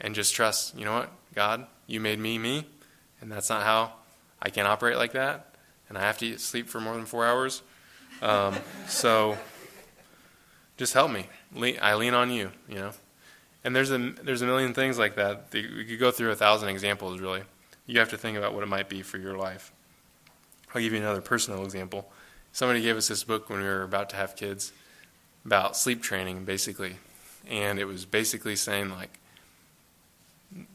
[0.00, 2.66] and just trust, you know what, God, you made me me,
[3.20, 3.92] and that's not how
[4.42, 5.54] I can operate like that,
[5.88, 7.62] and I have to sleep for more than four hours.
[8.22, 8.56] Um,
[8.88, 9.38] so
[10.76, 11.26] just help me.
[11.80, 12.90] I lean on you, you know.
[13.62, 15.46] And there's a there's a million things like that.
[15.52, 17.20] We could go through a thousand examples.
[17.20, 17.42] Really,
[17.86, 19.72] you have to think about what it might be for your life.
[20.74, 22.10] I'll give you another personal example
[22.52, 24.72] somebody gave us this book when we were about to have kids
[25.44, 26.96] about sleep training, basically.
[27.48, 29.18] And it was basically saying, like,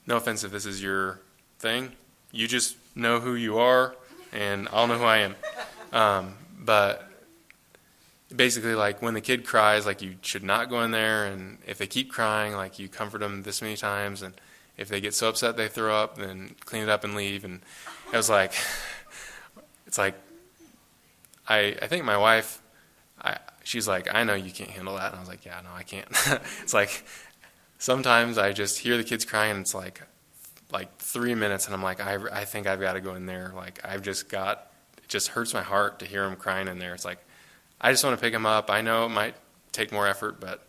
[0.07, 1.19] no offense if this is your
[1.59, 1.91] thing,
[2.31, 3.95] you just know who you are,
[4.31, 5.35] and I'll know who I am.
[5.93, 7.09] Um, but
[8.33, 11.77] basically, like, when the kid cries, like, you should not go in there, and if
[11.77, 14.33] they keep crying, like, you comfort them this many times, and
[14.77, 17.43] if they get so upset they throw up, then clean it up and leave.
[17.45, 17.61] And
[18.11, 18.53] it was like,
[19.87, 20.15] it's like,
[21.47, 22.61] I, I think my wife,
[23.21, 25.07] I, she's like, I know you can't handle that.
[25.11, 26.07] And I was like, yeah, no, I can't.
[26.61, 27.05] it's like
[27.77, 30.01] sometimes I just hear the kids crying and it's like,
[30.71, 33.53] like three minutes and I'm like, I, I think I've got to go in there.
[33.55, 36.93] Like I've just got, it just hurts my heart to hear them crying in there.
[36.93, 37.19] It's like,
[37.79, 38.69] I just want to pick them up.
[38.69, 39.35] I know it might
[39.71, 40.65] take more effort, but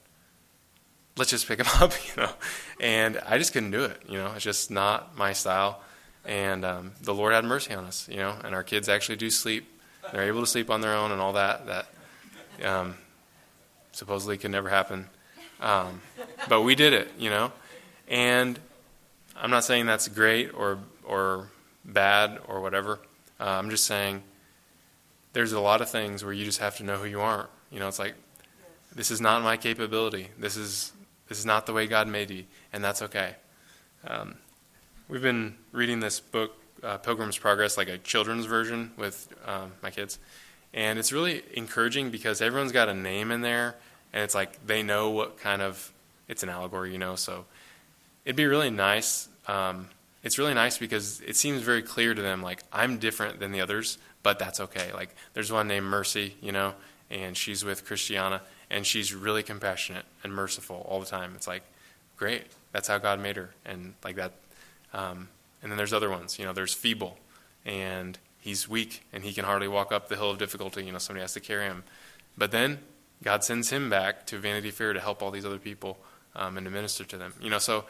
[1.17, 2.31] let's just pick them up, you know.
[2.81, 4.33] And I just couldn't do it, you know.
[4.35, 5.81] It's just not my style.
[6.25, 8.35] And um, the Lord had mercy on us, you know.
[8.45, 9.67] And our kids actually do sleep
[10.13, 11.67] they're able to sleep on their own and all that.
[11.67, 11.87] That
[12.65, 12.97] um,
[13.93, 15.07] supposedly could never happen.
[15.61, 16.01] Um,
[16.49, 17.53] but we did it, you know.
[18.09, 18.59] And
[19.37, 21.49] I'm not saying that's great or or
[21.85, 23.01] bad or whatever.
[23.41, 24.23] Uh, I'm just saying
[25.37, 27.47] there's a lot of things where you just have to know who you are.
[27.71, 28.15] You know, it's like
[28.95, 30.29] this is not my capability.
[30.39, 30.95] This is
[31.29, 33.35] this is not the way God made me, and that's okay.
[34.07, 34.37] Um,
[35.11, 39.91] we've been reading this book, uh, Pilgrim's Progress, like a children's version with um, my
[39.91, 40.19] kids,
[40.73, 43.77] and it's really encouraging because everyone's got a name in there,
[44.15, 45.93] and it's like they know what kind of
[46.29, 47.15] it's an allegory, you know.
[47.15, 47.45] So
[48.25, 49.29] it'd be really nice.
[49.47, 49.91] Um,
[50.23, 53.61] it's really nice because it seems very clear to them, like I'm different than the
[53.61, 54.91] others, but that's okay.
[54.93, 56.75] Like there's one named Mercy, you know,
[57.13, 61.35] and she's with Christiana, and she's really compassionate and merciful all the time.
[61.37, 61.63] It's like,
[62.17, 64.33] great, that's how God made her, and like that.
[64.93, 65.29] Um,
[65.63, 67.19] and then there's other ones, you know, there's feeble,
[67.65, 70.85] and he's weak, and he can hardly walk up the hill of difficulty.
[70.85, 71.85] You know, somebody has to carry him.
[72.37, 72.81] But then
[73.23, 75.99] God sends him back to Vanity Fair to help all these other people
[76.35, 77.33] um, and to minister to them.
[77.41, 77.85] You know, so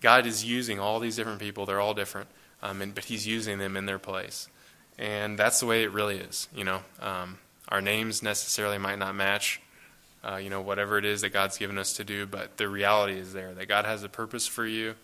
[0.00, 1.66] God is using all these different people.
[1.66, 2.28] They're all different,
[2.62, 4.48] um, and, but He's using them in their place,
[4.98, 6.48] and that's the way it really is.
[6.54, 9.60] You know, um, our names necessarily might not match
[10.22, 12.26] uh, you know, whatever it is that God's given us to do.
[12.26, 14.94] But the reality is there that God has a purpose for you,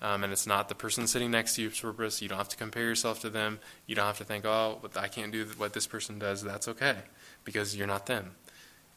[0.00, 2.22] um, and it's not the person sitting next to you's purpose.
[2.22, 3.58] You don't have to compare yourself to them.
[3.86, 6.42] You don't have to think, oh, I can't do what this person does.
[6.42, 6.96] That's okay,
[7.44, 8.32] because you're not them.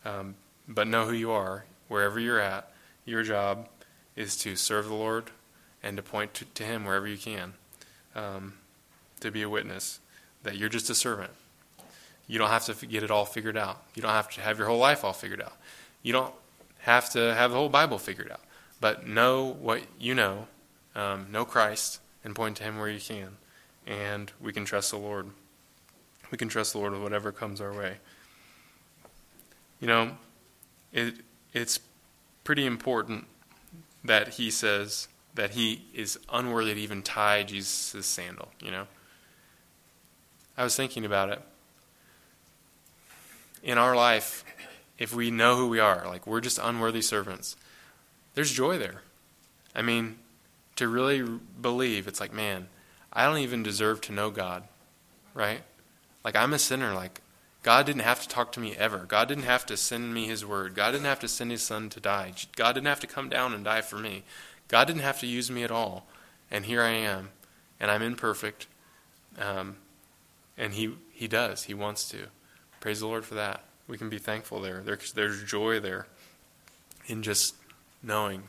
[0.05, 0.35] Um,
[0.67, 2.71] but know who you are, wherever you're at.
[3.05, 3.67] Your job
[4.15, 5.25] is to serve the Lord
[5.83, 7.53] and to point to, to Him wherever you can,
[8.15, 8.53] um,
[9.19, 9.99] to be a witness
[10.45, 11.31] that you're just a servant.
[12.27, 13.83] You don't have to get it all figured out.
[13.93, 15.53] You don't have to have your whole life all figured out.
[16.01, 16.33] You don't
[16.79, 18.41] have to have the whole Bible figured out.
[18.79, 20.47] But know what you know,
[20.95, 23.37] um, know Christ, and point to Him where you can.
[23.85, 25.27] And we can trust the Lord.
[26.31, 27.97] We can trust the Lord with whatever comes our way.
[29.79, 30.17] You know,
[30.91, 31.15] it,
[31.53, 31.79] it's
[32.43, 33.25] pretty important
[34.03, 38.87] that He says that He is unworthy to even tie Jesus' sandal, you know?
[40.57, 41.41] I was thinking about it
[43.65, 44.45] in our life,
[44.97, 47.57] if we know who we are, like we're just unworthy servants,
[48.35, 49.01] there's joy there.
[49.75, 50.17] I mean,
[50.77, 51.21] to really
[51.59, 52.67] believe, it's like, man,
[53.11, 54.63] I don't even deserve to know God,
[55.33, 55.61] right?
[56.23, 56.93] Like, I'm a sinner.
[56.93, 57.21] Like,
[57.63, 58.99] God didn't have to talk to me ever.
[58.99, 60.75] God didn't have to send me His word.
[60.75, 62.33] God didn't have to send His Son to die.
[62.55, 64.23] God didn't have to come down and die for me.
[64.67, 66.05] God didn't have to use me at all.
[66.51, 67.29] And here I am,
[67.79, 68.67] and I'm imperfect.
[69.39, 69.77] Um,
[70.57, 71.63] and He He does.
[71.63, 72.27] He wants to.
[72.79, 73.63] Praise the Lord for that.
[73.87, 74.81] We can be thankful there.
[74.83, 76.07] There's, there's joy there
[77.07, 77.55] in just
[78.01, 78.43] knowing,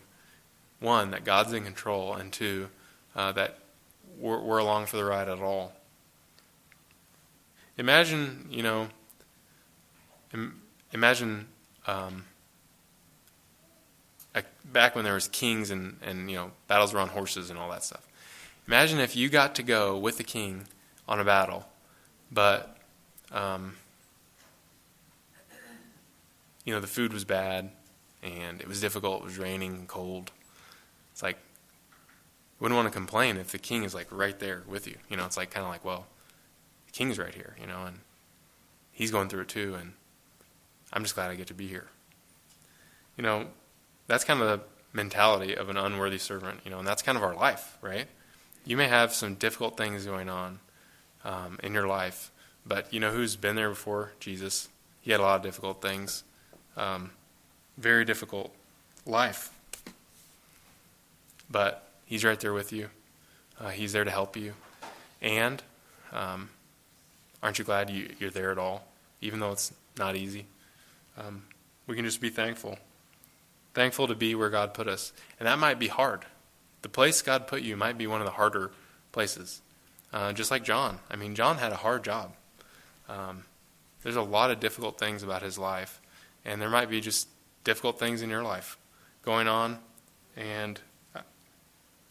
[0.81, 2.69] one, that God's in control, and two,
[3.15, 3.59] uh, that
[4.19, 5.73] we're, we're along for the ride at all.
[7.79, 8.89] Imagine, you know,
[10.33, 11.49] Im- imagine
[11.87, 12.25] um,
[14.65, 17.71] back when there was kings and, and, you know, battles were on horses and all
[17.71, 18.07] that stuff.
[18.67, 20.67] Imagine if you got to go with the king
[21.09, 21.67] on a battle,
[22.31, 22.77] but
[23.33, 23.77] um,
[26.65, 27.71] you know, the food was bad
[28.23, 29.23] and it was difficult.
[29.23, 30.33] It was raining and cold.
[31.13, 31.39] It's like,
[32.61, 34.97] wouldn't want to complain if the king is like right there with you.
[35.09, 36.07] You know, it's like kind of like, well,
[36.87, 38.01] the king's right here, you know, and
[38.93, 39.93] he's going through it too, and
[40.93, 41.87] I'm just glad I get to be here.
[43.17, 43.47] You know,
[44.09, 44.61] that's kind of the
[44.93, 48.09] mentality of an unworthy servant, you know, and that's kind of our life, right?
[48.65, 50.59] You may have some difficult things going on
[51.27, 52.31] um, in your life,
[52.65, 54.13] but you know who's been there before?
[54.21, 54.71] Jesus.
[55.03, 56.25] He had a lot of difficult things
[56.77, 57.11] um,
[57.79, 58.55] very difficult
[59.05, 59.51] life.
[61.51, 62.89] But He's right there with you.
[63.59, 64.55] Uh, he's there to help you.
[65.21, 65.63] And
[66.13, 66.51] um,
[67.43, 68.87] aren't you glad you, are there at all,
[69.21, 70.47] even though it's not easy?
[71.19, 71.43] Um,
[71.87, 72.79] we can just be thankful.
[73.75, 75.13] Thankful to be where God put us.
[75.41, 76.27] And that might be hard.
[76.83, 78.71] The place God put you might be one of the harder
[79.11, 79.61] places.
[80.17, 80.99] Uh, just like John.
[81.11, 82.33] I mean, John had a hard job.
[83.07, 83.45] Um,
[84.03, 86.01] there's a lot of difficult things about his life.
[86.43, 87.29] And there might be just
[87.65, 88.79] difficult things in your life
[89.23, 89.79] going on.
[90.35, 90.81] And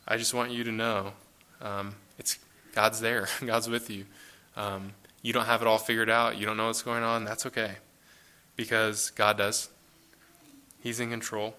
[0.07, 1.13] I just want you to know
[1.59, 2.37] um, it's
[2.75, 4.05] God's there, God's with you.
[4.55, 7.47] Um, you don't have it all figured out, you don't know what's going on, that's
[7.47, 7.71] okay.
[8.55, 9.69] Because God does.
[10.79, 11.55] He's in control.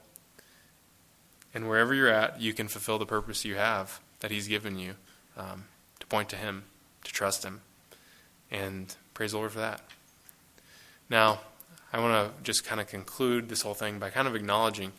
[1.53, 4.95] And wherever you're at, you can fulfill the purpose you have that He's given you
[5.37, 5.65] um,
[6.09, 6.65] to point to Him,
[7.05, 7.61] to trust Him.
[8.51, 9.81] And praise the Lord for that.
[11.11, 11.41] Now,
[11.93, 14.93] I want to just kind of conclude this whole thing by kind of acknowledging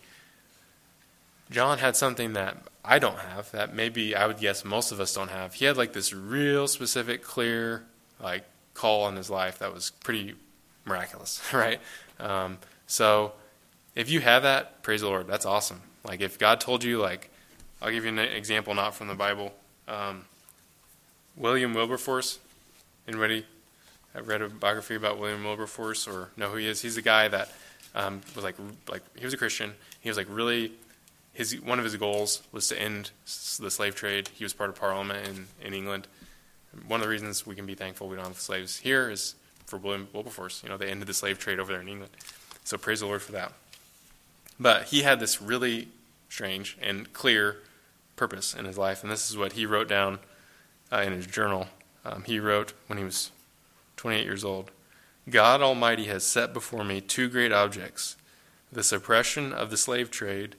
[1.49, 5.13] John had something that I don't have, that maybe I would guess most of us
[5.13, 5.53] don't have.
[5.53, 7.83] He had like this real specific, clear,
[8.21, 8.43] like
[8.73, 10.35] call in his life that was pretty
[10.85, 11.79] miraculous, right?
[12.19, 13.33] Um, so
[13.95, 15.27] if you have that, praise the Lord.
[15.27, 15.81] That's awesome.
[16.03, 17.29] Like if God told you, like,
[17.81, 19.53] I'll give you an example not from the Bible.
[19.87, 20.25] Um,
[21.37, 22.39] William Wilberforce.
[23.07, 23.45] Anybody
[24.15, 26.81] I've read a biography about William Wilberforce or know who he is.
[26.81, 27.53] He's the guy that
[27.93, 28.55] um, was like
[28.89, 29.73] like he was a Christian.
[30.01, 30.71] He was like really
[31.33, 34.29] his one of his goals was to end the slave trade.
[34.33, 36.07] He was part of Parliament in in England.
[36.87, 39.35] One of the reasons we can be thankful we don't have slaves here is
[39.65, 40.63] for William Wilberforce.
[40.63, 42.11] You know, they ended the slave trade over there in England.
[42.63, 43.53] So praise the Lord for that.
[44.59, 45.87] But he had this really
[46.29, 47.57] strange and clear
[48.15, 50.19] purpose in his life, and this is what he wrote down
[50.91, 51.67] uh, in his journal.
[52.05, 53.31] Um, he wrote when he was
[53.97, 54.71] 28 years old
[55.29, 58.15] God Almighty has set before me two great objects
[58.71, 60.55] the suppression of the slave trade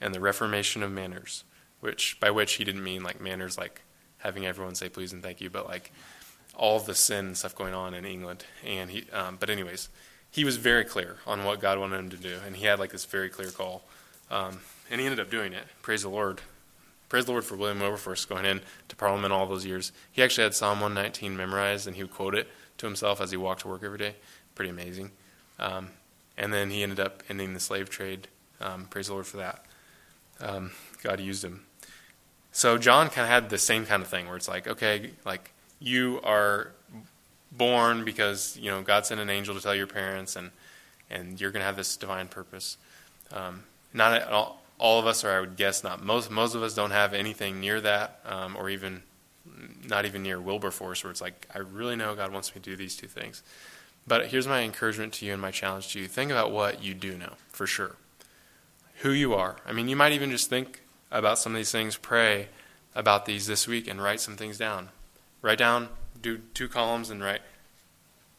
[0.00, 1.44] and the reformation of manners,
[1.80, 3.82] which by which he didn't mean like manners like
[4.18, 5.92] having everyone say please and thank you, but like
[6.56, 8.44] all the sin and stuff going on in England.
[8.64, 9.88] And he, um, but anyways,
[10.30, 12.90] he was very clear on what God wanted him to do, and he had like
[12.90, 13.82] this very clear call,
[14.30, 14.60] um,
[14.90, 15.64] and he ended up doing it.
[15.82, 16.40] Praise the Lord.
[17.12, 19.92] Praise the Lord for William Wilberforce going in to Parliament all those years.
[20.10, 22.48] He actually had Psalm 119 memorized, and he would quote it
[22.78, 24.14] to himself as he walked to work every day.
[24.54, 25.10] Pretty amazing.
[25.58, 25.90] Um,
[26.38, 28.28] and then he ended up ending the slave trade.
[28.62, 29.62] Um, praise the Lord for that.
[30.40, 30.70] Um,
[31.02, 31.66] God used him.
[32.50, 35.52] So John kind of had the same kind of thing where it's like, okay, like
[35.80, 36.70] you are
[37.54, 40.50] born because you know God sent an angel to tell your parents, and
[41.10, 42.78] and you're going to have this divine purpose.
[43.30, 46.62] Um, not at all, all of us, or I would guess not most most of
[46.62, 49.02] us, don't have anything near that, um, or even
[49.84, 52.76] not even near Wilberforce, where it's like I really know God wants me to do
[52.76, 53.42] these two things.
[54.06, 56.94] But here's my encouragement to you and my challenge to you: think about what you
[56.94, 57.96] do know for sure,
[58.96, 59.56] who you are.
[59.66, 62.48] I mean, you might even just think about some of these things, pray
[62.94, 64.88] about these this week, and write some things down.
[65.42, 65.88] Write down,
[66.20, 67.42] do two columns, and write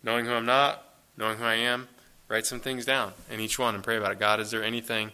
[0.03, 0.83] knowing who I'm not,
[1.17, 1.87] knowing who I am.
[2.33, 4.17] Write some things down in each one and pray about it.
[4.17, 5.11] God, is there anything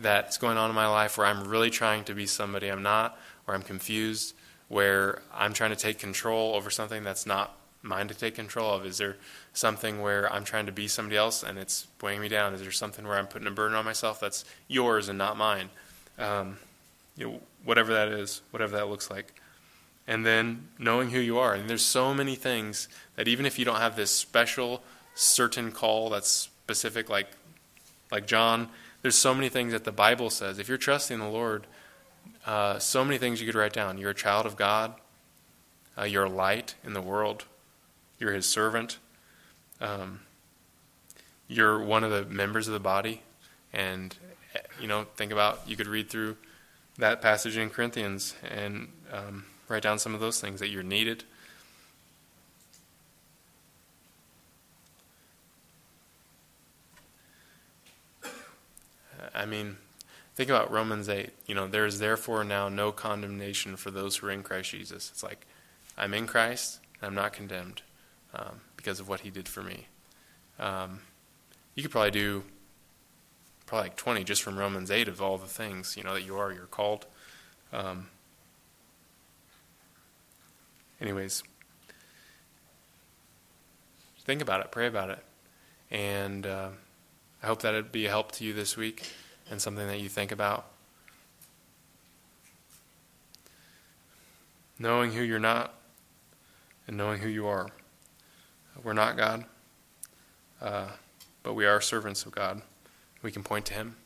[0.00, 3.16] that's going on in my life where I'm really trying to be somebody I'm not,
[3.44, 4.34] where I'm confused,
[4.66, 8.84] where I'm trying to take control over something that's not mine to take control of?
[8.84, 9.16] Is there
[9.52, 12.52] something where I'm trying to be somebody else and it's weighing me down?
[12.52, 15.68] Is there something where I'm putting a burden on myself that's yours and not mine?
[16.18, 16.56] Um,
[17.16, 19.40] you know, whatever that is, whatever that looks like.
[20.08, 21.54] And then knowing who you are.
[21.54, 24.82] And there's so many things that even if you don't have this special,
[25.14, 27.28] certain call that's specific, like
[28.10, 28.68] like John,
[29.02, 30.58] there's so many things that the Bible says.
[30.58, 31.64] If you're trusting the Lord,
[32.44, 33.98] uh, so many things you could write down.
[33.98, 34.94] You're a child of God.
[35.96, 37.44] Uh, you're a light in the world.
[38.18, 38.98] You're His servant.
[39.80, 40.22] Um,
[41.46, 43.22] you're one of the members of the body,
[43.72, 44.16] and
[44.80, 46.36] you know, think about you could read through
[46.98, 51.22] that passage in Corinthians and um, write down some of those things that you're needed.
[59.36, 59.76] I mean,
[60.34, 61.30] think about Romans 8.
[61.46, 65.10] You know, there is therefore now no condemnation for those who are in Christ Jesus.
[65.10, 65.46] It's like,
[65.96, 67.82] I'm in Christ, I'm not condemned
[68.34, 69.86] um, because of what he did for me.
[70.58, 71.00] Um,
[71.74, 72.44] you could probably do
[73.66, 76.38] probably like 20 just from Romans 8 of all the things, you know, that you
[76.38, 77.06] are, you're called.
[77.72, 78.08] Um,
[81.00, 81.42] anyways,
[84.24, 85.24] think about it, pray about it.
[85.90, 86.68] And uh,
[87.42, 89.10] I hope that it'd be a help to you this week
[89.50, 90.66] and something that you think about.
[94.78, 95.74] Knowing who you're not
[96.86, 97.68] and knowing who you are.
[98.82, 99.44] We're not God,
[100.60, 100.88] uh,
[101.42, 102.62] but we are servants of God.
[103.22, 103.96] We can point to Him,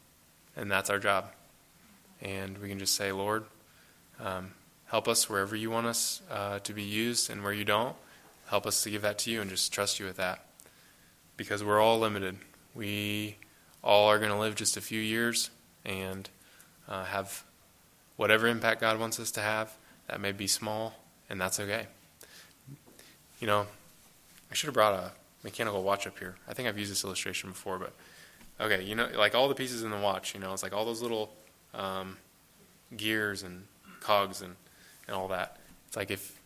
[0.57, 1.27] and that's our job.
[2.23, 3.45] And we can just say, Lord,
[4.21, 4.53] um,
[4.87, 7.97] help us wherever you want us uh, to be used, and where you don't,
[8.47, 10.47] help us to give that to you and just trust you with that.
[11.37, 12.37] Because we're all limited.
[12.75, 13.37] We
[13.83, 15.51] all are going to live just a few years
[15.85, 16.29] and
[16.89, 17.45] uh, have
[18.17, 19.73] whatever impact God wants us to have.
[20.09, 20.95] That may be small,
[21.29, 21.87] and that's okay.
[23.41, 23.67] You know,
[24.51, 25.13] I should have brought a
[25.43, 26.37] mechanical watch up here.
[26.49, 27.93] I think I've used this illustration before, but
[28.61, 30.85] okay, you know, like all the pieces in the watch, you know, it's like all
[30.85, 31.33] those little
[31.75, 32.17] um,
[32.97, 33.65] gears and
[34.01, 34.57] cogs and,
[35.07, 35.57] and all that.
[35.87, 36.39] It's like if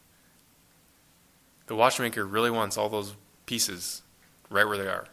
[1.66, 3.14] the watchmaker really wants all those
[3.46, 4.02] pieces
[4.50, 5.06] right where they are,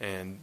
[0.00, 0.40] and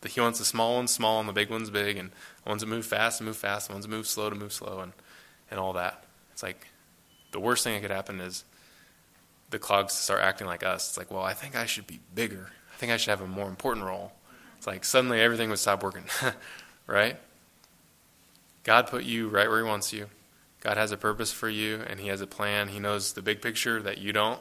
[0.00, 2.10] the, he wants the small ones small and the big ones big, and
[2.46, 4.92] ones that move fast to move fast, ones that move slow to move slow, and
[5.50, 6.04] and all that.
[6.32, 6.68] It's like
[7.32, 8.44] the worst thing that could happen is
[9.50, 10.88] the clogs start acting like us.
[10.88, 12.50] It's like, well, I think I should be bigger.
[12.72, 14.12] I think I should have a more important role.
[14.56, 16.04] It's like suddenly everything would stop working,
[16.86, 17.16] right?
[18.64, 20.06] God put you right where He wants you.
[20.60, 22.68] God has a purpose for you, and He has a plan.
[22.68, 24.40] He knows the big picture that you don't.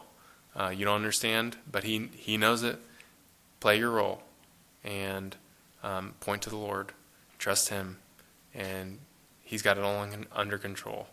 [0.55, 2.79] Uh, you don't understand, but He He knows it.
[3.59, 4.21] Play your role,
[4.83, 5.35] and
[5.83, 6.91] um, point to the Lord.
[7.37, 7.97] Trust Him,
[8.53, 8.99] and
[9.43, 11.07] He's got it all under control.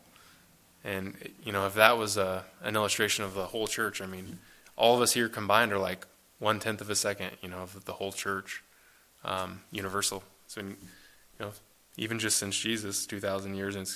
[0.83, 4.39] And you know, if that was a, an illustration of the whole church, I mean,
[4.77, 6.07] all of us here combined are like
[6.39, 8.63] one tenth of a second, you know, of the whole church.
[9.25, 10.23] um, universal.
[10.47, 10.77] So, you
[11.41, 11.53] know,
[11.97, 13.89] even just since Jesus, 2,000 years, and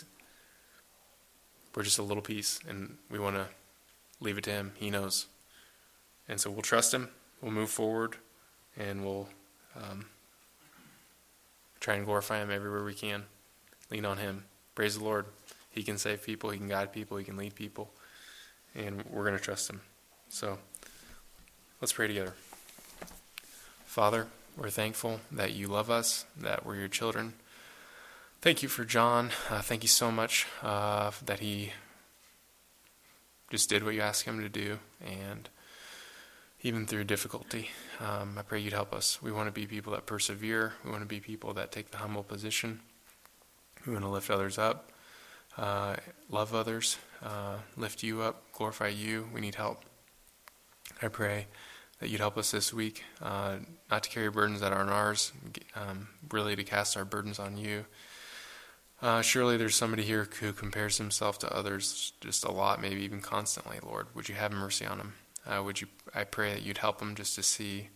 [1.74, 3.46] we're just a little piece, and we want to
[4.20, 4.72] leave it to Him.
[4.76, 5.26] He knows.
[6.28, 7.10] And so we'll trust Him,
[7.40, 8.16] we'll move forward,
[8.76, 9.28] and we'll
[9.76, 10.06] um,
[11.80, 13.24] try and glorify Him everywhere we can.
[13.90, 14.44] Lean on Him.
[14.74, 15.26] Praise the Lord.
[15.70, 17.90] He can save people, He can guide people, He can lead people,
[18.74, 19.80] and we're going to trust Him.
[20.28, 20.58] So
[21.80, 22.34] let's pray together.
[23.86, 24.26] Father,
[24.56, 27.34] we're thankful that you love us, that we're your children.
[28.40, 29.30] Thank you for John.
[29.50, 31.72] Uh, thank you so much uh, that he
[33.50, 35.48] just did what you asked him to do, and
[36.62, 39.22] even through difficulty, um, I pray you'd help us.
[39.22, 40.74] We want to be people that persevere.
[40.84, 42.80] We want to be people that take the humble position.
[43.86, 44.90] We want to lift others up,
[45.56, 45.96] uh,
[46.28, 49.28] love others, uh, lift you up, glorify you.
[49.32, 49.82] We need help.
[51.00, 51.46] I pray
[52.00, 53.56] that you'd help us this week uh,
[53.90, 55.32] not to carry burdens that aren't ours,
[55.74, 57.84] um, really to cast our burdens on you.
[59.00, 63.20] Uh, surely there's somebody here who compares himself to others just a lot, maybe even
[63.20, 63.78] constantly.
[63.80, 65.14] Lord, would you have mercy on him?
[65.48, 65.86] Uh, would you?
[66.14, 67.88] I pray that you'd help them just to see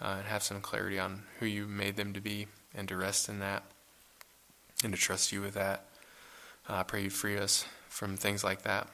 [0.00, 3.28] uh, and have some clarity on who you made them to be, and to rest
[3.28, 3.62] in that,
[4.84, 5.86] and to trust you with that.
[6.68, 8.88] Uh, I pray you'd free us from things like that.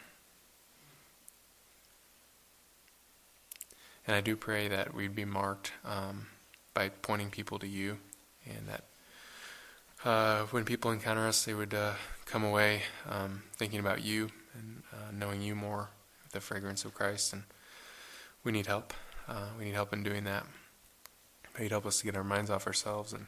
[4.06, 6.28] And I do pray that we'd be marked um,
[6.74, 7.98] by pointing people to you,
[8.46, 8.84] and that
[10.08, 11.94] uh, when people encounter us, they would uh,
[12.24, 15.90] come away um, thinking about you and uh, knowing you more,
[16.30, 17.32] the fragrance of Christ.
[17.32, 17.42] And
[18.46, 18.94] we need help.
[19.28, 20.46] Uh, we need help in doing that.
[21.52, 23.26] Pray you'd help us to get our minds off ourselves and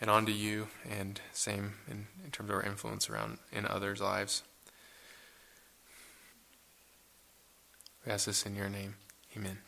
[0.00, 4.42] and onto you, and same in, in terms of our influence around in others' lives.
[8.04, 8.96] We ask this in your name.
[9.36, 9.58] Amen.